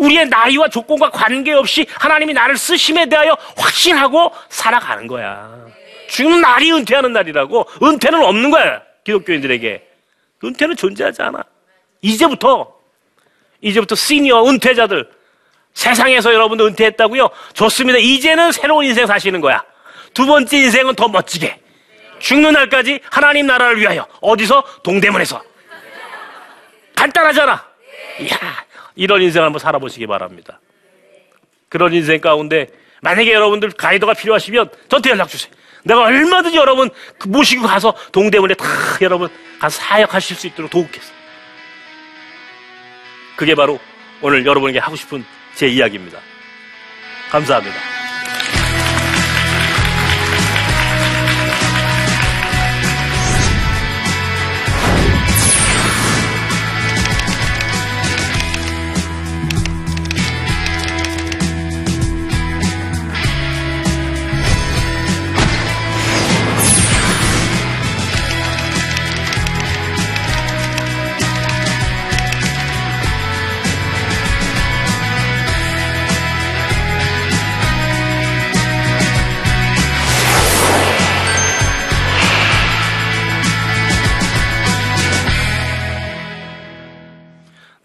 우리의 0.00 0.28
나이와 0.28 0.68
조건과 0.68 1.10
관계없이 1.10 1.86
하나님이 1.94 2.32
나를 2.32 2.56
쓰심에 2.56 3.06
대하여 3.06 3.36
확신하고 3.56 4.32
살아가는 4.48 5.06
거야. 5.06 5.66
죽는 6.08 6.40
날이 6.40 6.72
은퇴하는 6.72 7.12
날이라고. 7.12 7.66
은퇴는 7.82 8.24
없는 8.24 8.50
거야. 8.50 8.82
기독교인들에게. 9.04 9.86
은퇴는 10.42 10.76
존재하지 10.76 11.22
않아. 11.22 11.44
이제부터, 12.00 12.74
이제부터 13.60 13.94
시니어 13.94 14.46
은퇴자들, 14.46 15.10
세상에서 15.74 16.32
여러분도 16.32 16.66
은퇴했다고요? 16.66 17.28
좋습니다. 17.52 17.98
이제는 17.98 18.52
새로운 18.52 18.86
인생 18.86 19.06
사시는 19.06 19.40
거야. 19.40 19.62
두 20.14 20.26
번째 20.26 20.56
인생은 20.56 20.94
더 20.94 21.08
멋지게. 21.08 21.60
죽는 22.18 22.52
날까지 22.54 23.00
하나님 23.10 23.46
나라를 23.46 23.78
위하여. 23.78 24.06
어디서? 24.20 24.62
동대문에서. 24.82 25.42
간단하잖아. 26.96 27.64
이야, 28.20 28.64
이런 29.00 29.22
인생 29.22 29.42
한번 29.42 29.58
살아보시기 29.58 30.06
바랍니다. 30.06 30.60
그런 31.70 31.94
인생 31.94 32.20
가운데 32.20 32.66
만약에 33.00 33.32
여러분들 33.32 33.70
가이드가 33.70 34.12
필요하시면 34.12 34.68
저한테 34.90 35.08
연락 35.08 35.30
주세요. 35.30 35.50
내가 35.84 36.02
얼마든지 36.02 36.58
여러분 36.58 36.90
그 37.18 37.26
모시고 37.28 37.66
가서 37.66 37.94
동대문에 38.12 38.52
다 38.52 38.66
여러분 39.00 39.30
가서 39.58 39.80
사역하실 39.80 40.36
수 40.36 40.46
있도록 40.48 40.70
도우겠습니다. 40.70 41.18
그게 43.36 43.54
바로 43.54 43.80
오늘 44.20 44.44
여러분에게 44.44 44.78
하고 44.78 44.96
싶은 44.96 45.24
제 45.54 45.66
이야기입니다. 45.66 46.18
감사합니다. 47.30 47.99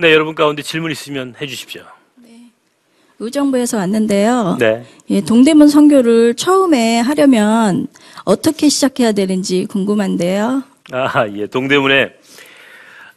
네, 0.06 0.14
여러분 0.14 0.36
가운데 0.36 0.62
질문 0.62 0.92
있으면 0.92 1.34
해주십시오. 1.42 1.82
의정부에서 3.18 3.78
왔는데요. 3.78 4.58
네. 4.60 4.86
예, 5.10 5.22
동대문 5.22 5.68
선교를 5.68 6.36
처음에 6.36 7.00
하려면 7.00 7.88
어떻게 8.24 8.70
시작해야 8.70 9.14
되는지 9.14 9.66
궁금한데요. 9.66 10.62
아, 10.92 11.28
예. 11.34 11.48
동대문에 11.48 12.14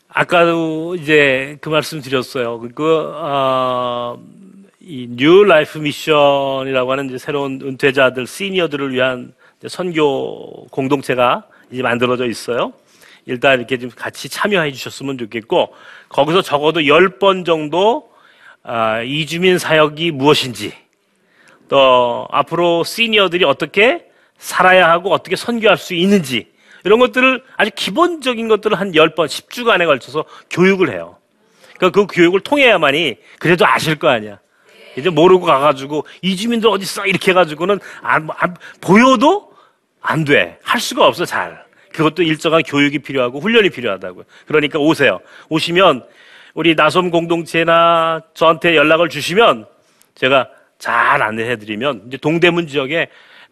아까도 0.09 0.95
이제 0.95 1.59
그 1.61 1.69
말씀 1.69 2.01
드렸어요. 2.01 2.59
그, 2.75 3.13
아, 3.17 4.17
이뉴 4.81 5.45
라이프 5.45 5.77
미션이라고 5.77 6.91
하는 6.91 7.09
이제 7.11 7.19
새로운 7.19 7.61
은퇴자들, 7.63 8.27
시니어들을 8.27 8.95
위한 8.95 9.35
선교 9.67 10.65
공동체가 10.69 11.43
이제 11.71 11.83
만들어져 11.83 12.25
있어요. 12.25 12.73
일단 13.29 13.59
이렇게 13.59 13.79
좀 13.79 13.91
같이 13.95 14.29
참여해 14.29 14.73
주셨으면 14.73 15.19
좋겠고, 15.19 15.75
거기서 16.09 16.43
적어도 16.43 16.81
10번 16.81 17.45
정도, 17.45 18.11
아, 18.63 19.03
이주민 19.03 19.59
사역이 19.59 20.11
무엇인지, 20.13 20.73
또 21.69 22.27
앞으로 22.31 22.83
시니어들이 22.85 23.45
어떻게 23.45 24.07
살아야 24.39 24.89
하고 24.91 25.13
어떻게 25.13 25.37
선교할 25.37 25.77
수 25.77 25.93
있는지 25.95 26.47
이런 26.85 26.99
것들을 26.99 27.43
아주 27.57 27.71
기본적인 27.75 28.49
것들을 28.49 28.79
한 28.81 28.93
10번, 28.93 29.27
10주간에 29.27 29.85
걸쳐서 29.85 30.25
교육을 30.49 30.91
해요. 30.91 31.19
그러니까 31.77 32.01
그 32.01 32.07
교육을 32.07 32.41
통해야만이 32.41 33.17
그래도 33.39 33.67
아실 33.67 33.97
거 33.99 34.09
아니야. 34.09 34.39
이제 34.97 35.11
모르고 35.11 35.45
가가지고 35.45 36.07
이주민들 36.23 36.71
어디 36.71 36.85
있어 36.85 37.05
이렇게 37.05 37.33
해가지고는 37.33 37.79
안, 38.03 38.29
안- 38.37 38.57
보여도 38.81 39.53
안 40.01 40.25
돼. 40.25 40.59
할 40.63 40.81
수가 40.81 41.07
없어 41.07 41.25
잘. 41.27 41.68
그것도 41.93 42.23
일정한 42.23 42.63
교육이 42.63 43.01
필요하고 43.01 43.41
훈련이 43.41 43.71
필요하다고요. 43.71 44.25
그러니까 44.47 44.79
오세요. 44.79 45.21
오시면 45.49 46.05
우리 46.55 46.75
나섬 46.75 47.11
공동체나 47.11 48.23
저한테 48.35 48.77
연락을 48.77 49.09
주시면 49.09 49.67
제가 50.15 50.49
잘 50.79 51.23
안내해드리면 51.23 52.05
이제 52.09 52.17
동대문 52.17 52.67
지역에 52.67 53.09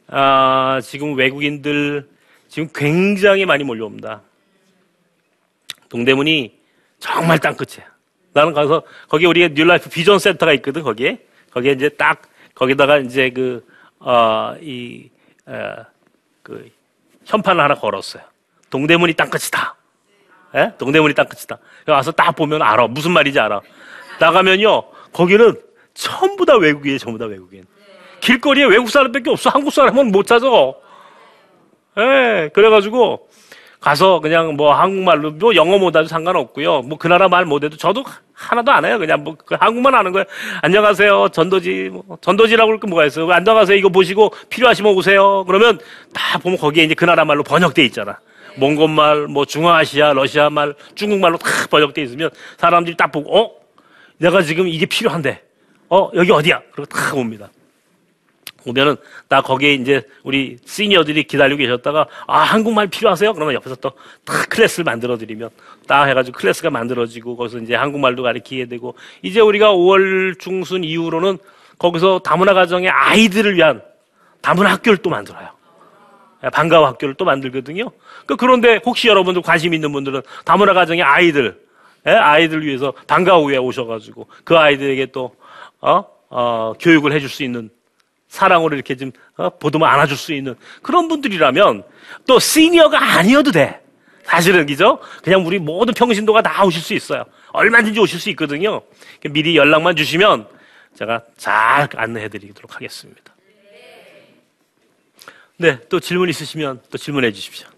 아, 0.09 0.81
지금 0.83 1.15
외국인들 1.15 2.09
지금 2.49 2.69
굉장히 2.75 3.45
많이 3.45 3.65
몰려옵니다. 3.65 4.23
동대문이 5.89 6.59
정말 6.99 7.39
땅끝이야. 7.39 7.87
나는 8.33 8.53
가서 8.53 8.83
거기 9.09 9.27
우리가 9.27 9.49
New 9.49 9.66
Life 9.66 9.89
Vision 9.89 10.19
Center가 10.19 10.53
있거든 10.55 10.83
거기에 10.83 11.19
거기에 11.51 11.73
이제 11.73 11.89
딱 11.89 12.23
거기다가 12.55 12.99
이제 12.99 13.31
그 13.31 13.67
어, 13.99 14.55
이, 14.61 15.09
어, 15.47 15.85
그 16.43 16.71
현판을 17.27 17.63
하나 17.63 17.75
걸었어요. 17.75 18.23
동대문이 18.71 19.15
땅끝이다. 19.15 19.77
예? 20.57 20.73
동대문이 20.79 21.15
땅끝이다. 21.15 21.59
와서 21.89 22.13
딱 22.13 22.35
보면 22.35 22.63
알아. 22.63 22.87
무슨 22.87 23.13
말인지 23.13 23.39
알아. 23.39 23.61
나가면요. 24.19 24.85
거기는 25.13 25.61
전부 25.93 26.47
다 26.47 26.57
외국인이에요. 26.57 26.99
전부 26.99 27.19
다 27.19 27.27
외국인. 27.27 27.65
길거리에 28.21 28.65
외국 28.65 28.89
사람밖에 28.91 29.31
없어. 29.31 29.51
한국 29.51 29.73
사람은 29.73 30.11
못 30.11 30.27
찾아. 30.27 30.47
예. 31.99 32.51
그래가지고 32.53 33.26
가서 33.87 34.19
그냥 34.19 34.57
뭐 34.57 34.75
한국말로 34.75 35.31
뭐 35.31 35.55
영어 35.55 35.79
못해도 35.79 36.09
상관없고요. 36.09 36.83
뭐 36.83 36.99
그 36.99 37.07
나라 37.07 37.29
말 37.29 37.45
못해도 37.45 37.77
저도 37.77 38.03
하나도 38.33 38.73
안 38.73 38.85
해요. 38.85 38.99
그냥 38.99 39.23
뭐 39.23 39.37
그 39.37 39.55
한국말 39.61 39.95
하는 39.95 40.11
거예요. 40.11 40.25
안녕하세요. 40.61 41.29
전도지 41.29 41.91
뭐 41.93 42.19
전도지라고 42.21 42.67
그럴 42.67 42.81
게 42.81 42.89
뭐가 42.89 43.07
있어요. 43.07 43.31
안녕하세요. 43.31 43.79
이거 43.79 43.89
보시고 43.89 44.33
필요하시면 44.51 44.93
오세요. 44.93 45.45
그러면 45.47 45.79
다 46.13 46.37
보면 46.39 46.59
거기에 46.59 46.83
이제 46.83 46.95
그 46.95 47.05
나라 47.05 47.25
말로 47.25 47.45
번역돼 47.45 47.85
있잖아. 47.85 48.19
몽골말, 48.57 49.29
뭐 49.29 49.45
중앙아시아, 49.45 50.15
러시아 50.15 50.51
말, 50.51 50.75
중국말로 50.97 51.37
다 51.39 51.49
번역돼 51.71 52.03
있으면 52.03 52.31
사람들이 52.57 52.97
딱 52.97 53.13
보고 53.13 53.39
어 53.39 53.53
내가 54.19 54.43
지금 54.43 54.67
이게 54.67 54.87
필요한데 54.87 55.43
어 55.91 56.11
여기 56.17 56.33
어디야? 56.33 56.61
그리고 56.73 56.87
다 56.87 57.15
옵니다. 57.15 57.51
오면은 58.67 58.97
나 59.29 59.41
거기에 59.41 59.75
이제 59.75 60.03
우리 60.25 60.59
시니어들이 60.65 61.25
기다리고 61.25 61.59
계셨다가 61.59 62.07
아 62.27 62.41
한국말 62.41 62.89
필요하세요? 62.89 63.33
그러면 63.33 63.55
옆에서 63.55 63.77
또 63.77 63.93
딱 64.25 64.49
클래스를 64.49 64.85
만들어 64.85 65.17
드리면 65.17 65.51
딱 65.87 66.05
해가지고 66.07 66.37
클래스가 66.39 66.71
만들어지고 66.71 67.37
거기서 67.37 67.59
이제 67.59 67.75
한국말도 67.75 68.23
가르치게 68.23 68.67
되고 68.67 68.95
이제 69.23 69.41
우리가 69.41 69.73
5월 69.73 70.39
중순 70.39 70.85
이후로는 70.85 71.39
거기서 71.79 72.19
다문화 72.21 72.53
가정의 72.55 72.91
아이들을 72.91 73.55
위한 73.55 73.83
다문화 74.43 74.73
학교를 74.73 74.99
또 74.99 75.11
만들어요. 75.11 75.49
예, 76.45 76.51
방과후 76.51 76.85
학교를 76.85 77.15
또 77.15 77.25
만들거든요. 77.25 77.91
그 78.27 78.37
그런데 78.37 78.81
혹시 78.85 79.09
여러분들 79.09 79.43
관심 79.43 79.73
있는 79.75 79.93
분들은 79.93 80.23
다문화 80.45 80.75
가정의 80.75 81.03
아이들, 81.03 81.59
예, 82.07 82.11
아이들 82.11 82.65
위해서 82.67 82.93
방과후에 83.07 83.57
오셔가지고 83.59 84.27
그 84.45 84.57
아이들에게 84.59 85.07
또 85.13 85.35
어, 85.81 86.05
어, 86.31 86.73
교육을 86.81 87.13
해줄 87.13 87.29
수 87.29 87.43
있는 87.45 87.71
사랑으로 88.29 88.75
이렇게 88.75 88.97
좀 88.97 89.13
어, 89.37 89.51
보듬어 89.51 89.87
안아줄 89.87 90.17
수 90.17 90.33
있는 90.33 90.55
그런 90.83 91.09
분들이라면 91.09 91.85
또 92.27 92.39
시니어가 92.39 93.19
아니어도 93.19 93.53
돼. 93.53 93.81
사실은 94.25 94.67
그죠? 94.67 94.99
그냥 95.23 95.47
우리 95.47 95.59
모든 95.59 95.95
평신도가 95.95 96.43
다 96.43 96.65
오실 96.65 96.83
수 96.83 96.95
있어요. 96.95 97.25
얼마든지 97.53 97.99
오실 98.01 98.19
수 98.19 98.29
있거든요. 98.31 98.83
미리 99.31 99.57
연락만 99.57 99.95
주시면 99.95 100.49
제가 100.99 101.23
잘 101.37 101.89
안내해드리도록 101.95 102.75
하겠습니다. 102.75 103.23
네, 105.59 105.79
또 105.89 106.01
질문 106.01 106.29
있으시면 106.29 106.81
또 106.91 106.99
질문해 106.99 107.33
주십시오. 107.33 107.69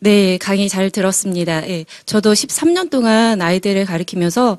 네, 0.00 0.38
강의 0.38 0.68
잘 0.68 0.90
들었습니다. 0.90 1.68
예, 1.68 1.84
저도 2.06 2.32
13년 2.32 2.90
동안 2.90 3.42
아이들을 3.42 3.84
가르치면서 3.84 4.58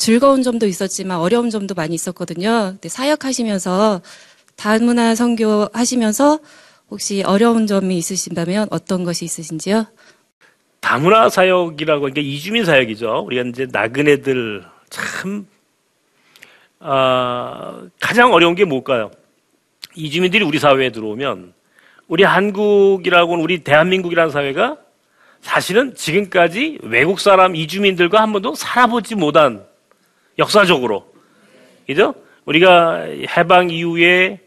즐거운 0.00 0.42
점도 0.42 0.66
있었지만 0.66 1.18
어려운 1.18 1.50
점도 1.50 1.74
많이 1.74 1.94
있었거든요. 1.94 2.70
근데 2.72 2.88
사역하시면서 2.88 4.00
다문화 4.56 5.14
선교 5.14 5.68
하시면서 5.74 6.40
혹시 6.90 7.22
어려운 7.22 7.66
점이 7.66 7.98
있으신다면 7.98 8.68
어떤 8.70 9.04
것이 9.04 9.26
있으신지요? 9.26 9.84
다문화 10.80 11.28
사역이라고 11.28 12.06
하니까 12.06 12.22
이주민 12.22 12.64
사역이죠. 12.64 13.24
우리가 13.26 13.42
이제 13.50 13.66
나그네들 13.70 14.64
참 14.88 15.46
아, 16.78 17.82
가장 18.00 18.32
어려운 18.32 18.54
게 18.54 18.64
뭘까요? 18.64 19.10
이주민들이 19.94 20.42
우리 20.42 20.58
사회에 20.58 20.92
들어오면 20.92 21.52
우리 22.08 22.24
한국이라고는 22.24 23.44
우리 23.44 23.62
대한민국이라는 23.62 24.30
사회가 24.30 24.78
사실은 25.42 25.94
지금까지 25.94 26.78
외국 26.84 27.20
사람 27.20 27.54
이주민들과 27.54 28.22
한 28.22 28.32
번도 28.32 28.54
살아보지 28.54 29.14
못한 29.14 29.68
역사적으로 30.40 31.06
그죠? 31.86 32.14
우리가 32.46 33.04
해방 33.36 33.70
이후에 33.70 34.40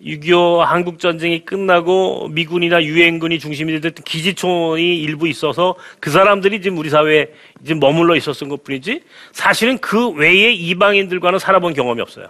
6.25 0.00 0.58
한국 0.58 1.00
전쟁이 1.00 1.44
끝나고 1.44 2.28
미군이나 2.28 2.82
유엔군이 2.84 3.38
중심이 3.38 3.72
됐던 3.80 4.04
기지촌이 4.04 5.00
일부 5.00 5.26
있어서 5.26 5.74
그 5.98 6.10
사람들이 6.10 6.60
지금 6.60 6.78
우리 6.78 6.88
사회에 6.88 7.32
지금 7.64 7.80
머물러 7.80 8.14
있었던 8.16 8.48
것 8.48 8.62
뿐이지 8.62 9.02
사실은 9.32 9.78
그 9.78 10.10
외에 10.10 10.52
이방인들과는 10.52 11.38
살아본 11.38 11.74
경험이 11.74 12.00
없어요. 12.02 12.28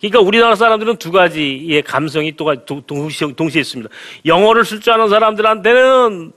그러니까 0.00 0.20
우리나라 0.20 0.56
사람들은 0.56 0.96
두 0.96 1.12
가지의 1.12 1.82
감성이 1.82 2.34
또 2.36 2.52
동시에 2.86 3.60
있습니다. 3.60 3.88
영어를 4.26 4.64
쓸 4.64 4.80
줄 4.80 4.92
아는 4.92 5.08
사람들한테는 5.08 6.32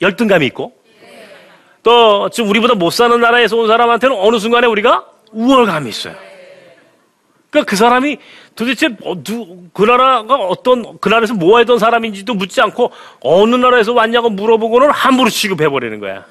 열등감이 0.00 0.46
있고 0.46 0.77
또 1.82 2.28
지금 2.28 2.50
우리보다 2.50 2.74
못 2.74 2.90
사는 2.90 3.20
나라에서 3.20 3.56
온 3.56 3.68
사람한테는 3.68 4.16
어느 4.18 4.38
순간에 4.38 4.66
우리가 4.66 5.06
우월감이 5.32 5.88
있어요. 5.88 6.14
그러니까 7.50 7.70
그 7.70 7.76
사람이 7.76 8.18
도대체 8.54 8.88
어, 9.04 9.22
누, 9.22 9.68
그 9.72 9.84
나라가 9.84 10.34
어떤 10.34 10.98
그 10.98 11.08
나라에서 11.08 11.34
뭐 11.34 11.58
하던 11.58 11.78
사람인지도 11.78 12.34
묻지 12.34 12.60
않고 12.60 12.92
어느 13.20 13.54
나라에서 13.54 13.92
왔냐고 13.92 14.28
물어보고는 14.30 14.90
함부로 14.90 15.30
취급해 15.30 15.68
버리는 15.68 15.98
거야. 16.00 16.26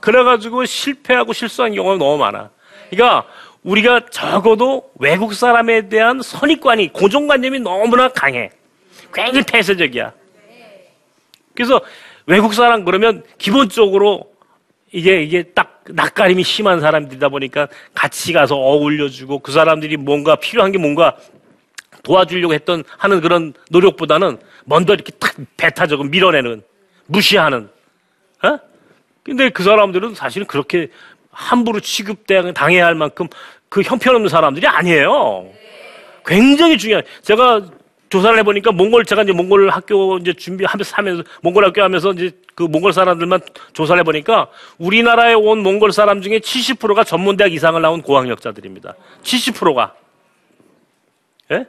그래가지고 0.00 0.64
실패하고 0.64 1.32
실수한 1.32 1.74
경우가 1.74 1.96
너무 1.96 2.18
많아. 2.18 2.50
그러니까 2.90 3.26
우리가 3.62 4.00
적어도 4.10 4.90
외국 4.98 5.34
사람에 5.34 5.88
대한 5.88 6.22
선입관이 6.22 6.92
고정관념이 6.92 7.60
너무나 7.60 8.08
강해. 8.08 8.50
굉장히 9.12 9.44
폐쇄적이야. 9.44 10.12
그래서 11.54 11.80
외국 12.26 12.54
사람 12.54 12.84
그러면 12.84 13.24
기본적으로 13.38 14.35
이게 14.92 15.22
이게 15.22 15.42
딱 15.42 15.84
낯가림이 15.88 16.42
심한 16.42 16.80
사람들이다 16.80 17.28
보니까 17.28 17.68
같이 17.94 18.32
가서 18.32 18.56
어울려주고 18.56 19.40
그 19.40 19.52
사람들이 19.52 19.96
뭔가 19.96 20.36
필요한 20.36 20.72
게 20.72 20.78
뭔가 20.78 21.16
도와주려고 22.02 22.54
했던 22.54 22.84
하는 22.98 23.20
그런 23.20 23.52
노력보다는 23.70 24.38
먼저 24.64 24.94
이렇게 24.94 25.12
탁 25.18 25.34
배타적으로 25.56 26.08
밀어내는 26.08 26.62
무시하는 27.06 27.68
어? 28.44 28.58
근데 29.24 29.50
그 29.50 29.64
사람들은 29.64 30.14
사실은 30.14 30.46
그렇게 30.46 30.88
함부로 31.30 31.80
취급대 31.80 32.52
당해야 32.52 32.86
할 32.86 32.94
만큼 32.94 33.26
그 33.68 33.82
형편없는 33.82 34.28
사람들이 34.28 34.66
아니에요. 34.66 35.50
굉장히 36.24 36.78
중요한. 36.78 37.04
제가 37.22 37.62
조사를 38.08 38.38
해보니까 38.38 38.72
몽골 38.72 39.04
제가 39.04 39.22
이제 39.22 39.32
몽골 39.32 39.68
학교 39.70 40.18
이제 40.18 40.32
준비하면서 40.32 40.94
하면서 40.94 41.22
몽골 41.42 41.64
학교 41.64 41.82
하면서 41.82 42.12
이제 42.12 42.30
그 42.54 42.62
몽골 42.62 42.92
사람들만 42.92 43.40
조사를 43.72 43.98
해보니까 44.00 44.48
우리나라에 44.78 45.34
온 45.34 45.62
몽골 45.62 45.92
사람 45.92 46.22
중에 46.22 46.38
70%가 46.38 47.04
전문대학 47.04 47.52
이상을 47.52 47.80
나온 47.80 48.02
고학력자들입니다. 48.02 48.94
70%가. 49.22 49.94
예? 51.52 51.66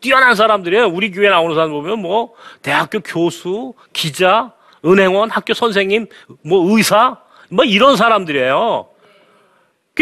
뛰어난 0.00 0.34
사람들이에요. 0.34 0.86
우리 0.86 1.10
교회 1.10 1.28
나오는 1.28 1.54
사람 1.54 1.70
보면 1.70 2.00
뭐 2.00 2.34
대학교 2.62 3.00
교수, 3.00 3.74
기자, 3.92 4.52
은행원, 4.84 5.30
학교 5.30 5.52
선생님, 5.52 6.06
뭐 6.42 6.76
의사, 6.76 7.18
뭐 7.50 7.64
이런 7.64 7.96
사람들이에요. 7.96 8.89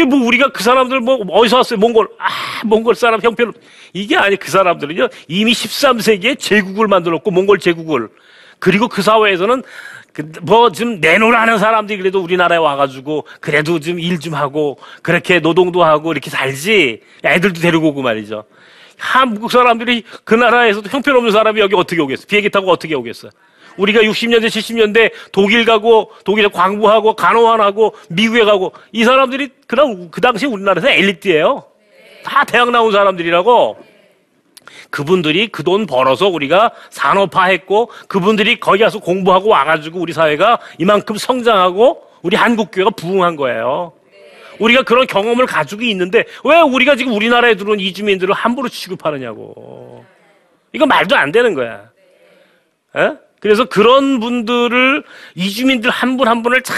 그뭐 0.05 0.25
우리가 0.25 0.49
그 0.49 0.63
사람들 0.63 1.01
뭐 1.01 1.17
어디서 1.29 1.57
왔어요? 1.57 1.79
몽골. 1.79 2.07
아, 2.19 2.65
몽골 2.65 2.95
사람 2.95 3.19
형편 3.21 3.53
이게 3.93 4.15
아니 4.15 4.37
그 4.37 4.49
사람들은요. 4.49 5.09
이미 5.27 5.51
13세기에 5.51 6.39
제국을 6.39 6.87
만들었고 6.87 7.31
몽골 7.31 7.59
제국을 7.59 8.09
그리고 8.59 8.87
그 8.87 9.01
사회에서는 9.01 9.63
뭐좀 10.41 10.99
내놓으라는 10.99 11.59
사람들이 11.59 11.97
그래도 11.97 12.21
우리나라에 12.21 12.57
와가지고 12.57 13.25
그래도 13.41 13.79
좀 13.79 13.99
일좀 13.99 14.33
하고 14.33 14.77
그렇게 15.01 15.39
노동도 15.39 15.83
하고 15.83 16.11
이렇게 16.11 16.29
살지 16.29 17.01
애들도 17.23 17.59
데리고 17.61 17.89
오고 17.89 18.01
말이죠. 18.01 18.45
한국 18.97 19.51
사람들이 19.51 20.03
그 20.23 20.35
나라에서도 20.35 20.89
형편없는 20.89 21.31
사람이 21.31 21.59
여기 21.61 21.75
어떻게 21.75 22.01
오겠어? 22.01 22.25
비행기 22.27 22.49
타고 22.49 22.71
어떻게 22.71 22.95
오겠어? 22.95 23.29
우리가 23.79 24.01
60년대, 24.01 24.47
70년대 24.47 25.11
독일 25.31 25.65
가고 25.65 26.11
독일에 26.25 26.47
광부하고 26.49 27.15
간호원하고 27.15 27.95
미국에 28.09 28.43
가고 28.43 28.73
이 28.91 29.03
사람들이 29.03 29.49
그냥 29.67 30.09
그 30.11 30.21
당시 30.21 30.45
우리나라에서 30.45 30.89
엘리트예요. 30.89 31.63
다 32.23 32.43
대학 32.43 32.69
나온 32.69 32.91
사람들이라고. 32.91 33.89
그분들이 34.91 35.47
그 35.47 35.63
돈 35.63 35.85
벌어서 35.85 36.27
우리가 36.27 36.71
산업화했고 36.89 37.91
그분들이 38.07 38.59
거기 38.59 38.81
가서 38.83 38.99
공부하고 38.99 39.49
와가지고 39.49 39.99
우리 39.99 40.13
사회가 40.13 40.59
이만큼 40.79 41.15
성장하고 41.15 42.03
우리 42.21 42.35
한국 42.35 42.71
교회가 42.71 42.89
부흥한 42.91 43.35
거예요. 43.35 43.93
우리가 44.59 44.83
그런 44.83 45.07
경험을 45.07 45.45
가지고 45.45 45.83
있는데 45.83 46.25
왜 46.43 46.59
우리가 46.59 46.95
지금 46.95 47.13
우리나라에 47.13 47.55
들어온 47.55 47.79
이주민들을 47.79 48.33
함부로 48.33 48.67
취급하느냐고. 48.67 50.03
이거 50.73 50.85
말도 50.85 51.15
안 51.15 51.31
되는 51.31 51.53
거야. 51.53 51.89
에? 52.97 53.28
그래서 53.39 53.65
그런 53.65 54.19
분들을 54.19 55.03
이주민들 55.35 55.89
한분한 55.89 56.43
분을 56.43 56.61
잘 56.61 56.77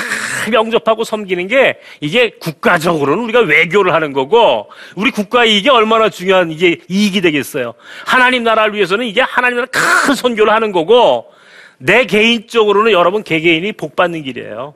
영접하고 0.53 1.03
섬기는 1.03 1.47
게 1.47 1.79
이게 1.99 2.31
국가적으로는 2.39 3.23
우리가 3.23 3.39
외교를 3.39 3.93
하는 3.93 4.13
거고 4.13 4.69
우리 4.95 5.11
국가 5.11 5.43
이익이 5.43 5.69
얼마나 5.69 6.09
중요한 6.09 6.51
이게 6.51 6.77
이익이 6.87 7.21
되겠어요. 7.21 7.73
하나님 8.05 8.43
나라를 8.43 8.75
위해서는 8.75 9.05
이게 9.05 9.21
하나님 9.21 9.57
나라 9.57 9.67
큰 9.71 10.15
선교를 10.15 10.53
하는 10.53 10.71
거고 10.71 11.31
내 11.79 12.05
개인적으로는 12.05 12.91
여러분 12.91 13.23
개개인이 13.23 13.71
복 13.73 13.95
받는 13.95 14.23
길이에요. 14.23 14.75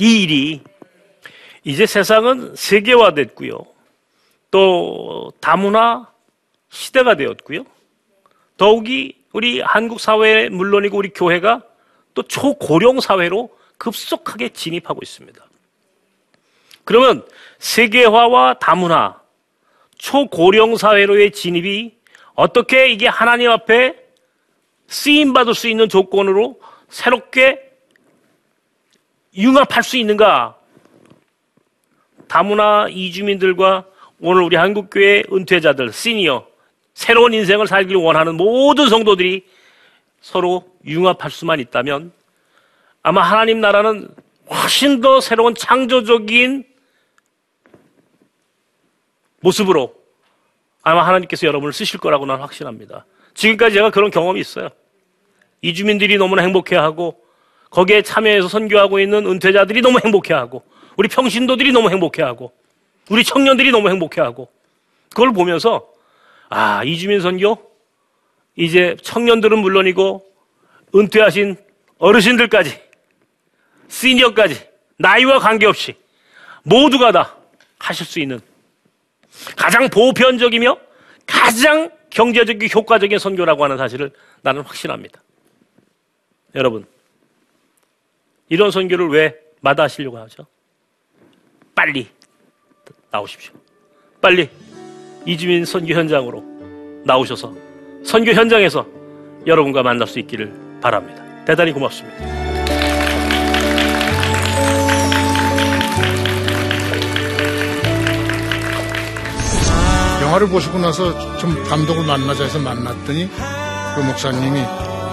이 0.00 0.22
일이 0.22 0.60
이제 1.62 1.86
세상은 1.86 2.54
세계화됐고요. 2.56 3.64
또 4.50 5.32
다문화 5.40 6.08
시대가 6.68 7.14
되었고요. 7.14 7.64
더욱이 8.56 9.21
우리 9.32 9.60
한국 9.60 10.00
사회 10.00 10.48
물론이고 10.48 10.96
우리 10.96 11.10
교회가 11.10 11.62
또 12.14 12.22
초고령 12.22 13.00
사회로 13.00 13.50
급속하게 13.78 14.50
진입하고 14.50 15.00
있습니다. 15.02 15.44
그러면 16.84 17.26
세계화와 17.58 18.54
다문화, 18.54 19.20
초고령 19.98 20.76
사회로의 20.76 21.32
진입이 21.32 21.94
어떻게 22.34 22.88
이게 22.88 23.06
하나님 23.06 23.50
앞에 23.50 23.96
쓰임 24.86 25.32
받을 25.32 25.54
수 25.54 25.68
있는 25.68 25.88
조건으로 25.88 26.60
새롭게 26.88 27.70
융합할 29.36 29.82
수 29.82 29.96
있는가? 29.96 30.56
다문화 32.28 32.88
이주민들과 32.90 33.86
오늘 34.20 34.42
우리 34.42 34.56
한국교회 34.56 35.24
은퇴자들, 35.32 35.92
시니어, 35.92 36.46
새로운 36.94 37.34
인생을 37.34 37.66
살기를 37.66 38.00
원하는 38.00 38.36
모든 38.36 38.88
성도들이 38.88 39.44
서로 40.20 40.68
융합할 40.86 41.30
수만 41.30 41.60
있다면 41.60 42.12
아마 43.02 43.22
하나님 43.22 43.60
나라는 43.60 44.08
훨씬 44.50 45.00
더 45.00 45.20
새로운 45.20 45.54
창조적인 45.54 46.64
모습으로 49.40 49.94
아마 50.82 51.06
하나님께서 51.06 51.46
여러분을 51.46 51.72
쓰실 51.72 51.98
거라고 52.00 52.26
나는 52.26 52.42
확신합니다. 52.42 53.06
지금까지 53.34 53.74
제가 53.74 53.90
그런 53.90 54.10
경험이 54.10 54.40
있어요. 54.40 54.68
이주민들이 55.62 56.16
너무나 56.16 56.42
행복해하고 56.42 57.20
거기에 57.70 58.02
참여해서 58.02 58.48
선교하고 58.48 59.00
있는 59.00 59.26
은퇴자들이 59.26 59.80
너무 59.80 59.98
행복해하고 60.04 60.62
우리 60.96 61.08
평신도들이 61.08 61.72
너무 61.72 61.90
행복해하고 61.90 62.52
우리 63.10 63.24
청년들이 63.24 63.70
너무 63.70 63.88
행복해하고 63.88 64.48
그걸 65.10 65.32
보면서 65.32 65.91
아 66.54 66.84
이주민 66.84 67.22
선교 67.22 67.56
이제 68.56 68.94
청년들은 69.02 69.58
물론이고 69.58 70.22
은퇴하신 70.94 71.56
어르신들까지 71.96 72.78
시니어까지 73.88 74.68
나이와 74.98 75.38
관계없이 75.38 75.94
모두가 76.62 77.10
다 77.10 77.36
하실 77.78 78.04
수 78.04 78.20
있는 78.20 78.38
가장 79.56 79.88
보편적이며 79.88 80.76
가장 81.26 81.90
경제적이고 82.10 82.80
효과적인 82.80 83.18
선교라고 83.18 83.64
하는 83.64 83.78
사실을 83.78 84.10
나는 84.42 84.60
확신합니다. 84.60 85.22
여러분, 86.54 86.84
이런 88.50 88.70
선교를 88.70 89.08
왜 89.08 89.40
마다하시려고 89.62 90.18
하죠? 90.18 90.46
빨리 91.74 92.08
나오십시오. 93.10 93.54
빨리 94.20 94.50
이주민 95.24 95.64
선교 95.64 95.94
현장으로 95.94 96.42
나오셔서 97.04 97.52
선교 98.04 98.32
현장에서 98.32 98.86
여러분과 99.46 99.82
만날 99.82 100.06
수 100.06 100.18
있기를 100.18 100.52
바랍니다. 100.80 101.22
대단히 101.44 101.72
고맙습니다. 101.72 102.42
영화를 110.22 110.48
보시고 110.48 110.78
나서 110.78 111.36
좀 111.36 111.62
감독을 111.64 112.06
만나자 112.06 112.44
해서 112.44 112.58
만났더니 112.58 113.28
그 113.94 114.00
목사님이 114.00 114.62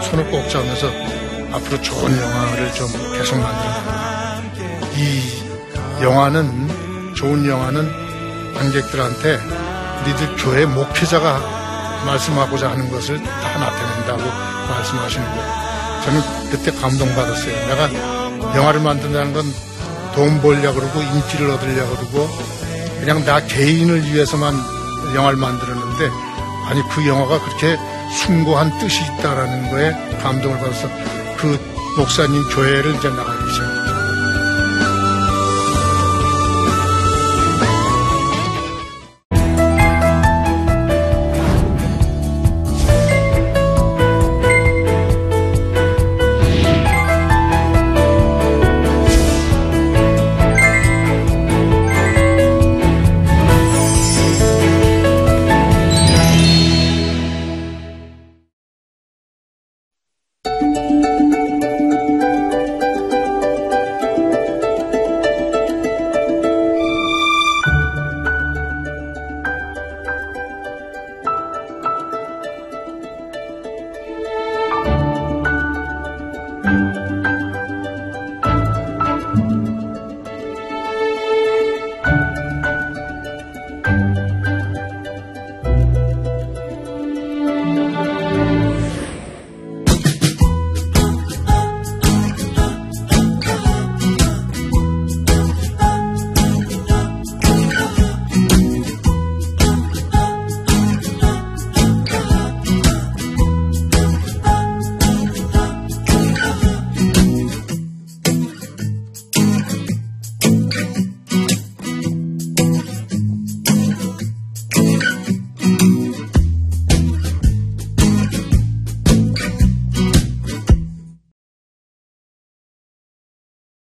손을 0.03 0.29
꼭 0.31 0.47
잡으면서 0.49 0.87
앞으로 1.51 1.81
좋은 1.81 2.11
영화를 2.11 2.71
좀 2.73 2.87
계속 3.17 3.35
만들어라. 3.37 4.41
이 4.95 6.03
영화는 6.03 7.13
좋은 7.15 7.45
영화는 7.45 7.89
관객들한테 8.53 9.68
우리들 10.01 10.35
교회 10.38 10.65
목회자가 10.65 11.39
말씀하고자 12.05 12.71
하는 12.71 12.89
것을 12.91 13.21
다 13.21 13.57
나타낸다고 13.59 14.21
말씀하시는 14.69 15.25
거. 15.35 15.43
저는 16.05 16.21
그때 16.51 16.71
감동받았어요. 16.71 17.67
내가 17.67 18.55
영화를 18.55 18.79
만든다는 18.81 19.33
건 19.33 19.69
돈 20.19 20.41
벌려고 20.41 20.79
그러고 20.79 21.01
인기를 21.01 21.49
얻으려고 21.51 21.95
그러고 21.95 22.29
그냥 22.99 23.23
나 23.25 23.39
개인을 23.39 24.12
위해서만 24.12 24.53
영화를 25.15 25.38
만들었는데 25.38 26.09
아니 26.67 26.81
그 26.89 27.07
영화가 27.07 27.39
그렇게 27.39 27.77
숭고한 28.25 28.79
뜻이 28.79 29.01
있다라는 29.03 29.69
거에 29.69 30.17
감동을 30.21 30.57
받아서 30.59 30.89
그 31.38 31.57
목사님 31.97 32.43
교회를 32.49 32.95
이제 32.95 33.09
시작했어요. 33.09 33.38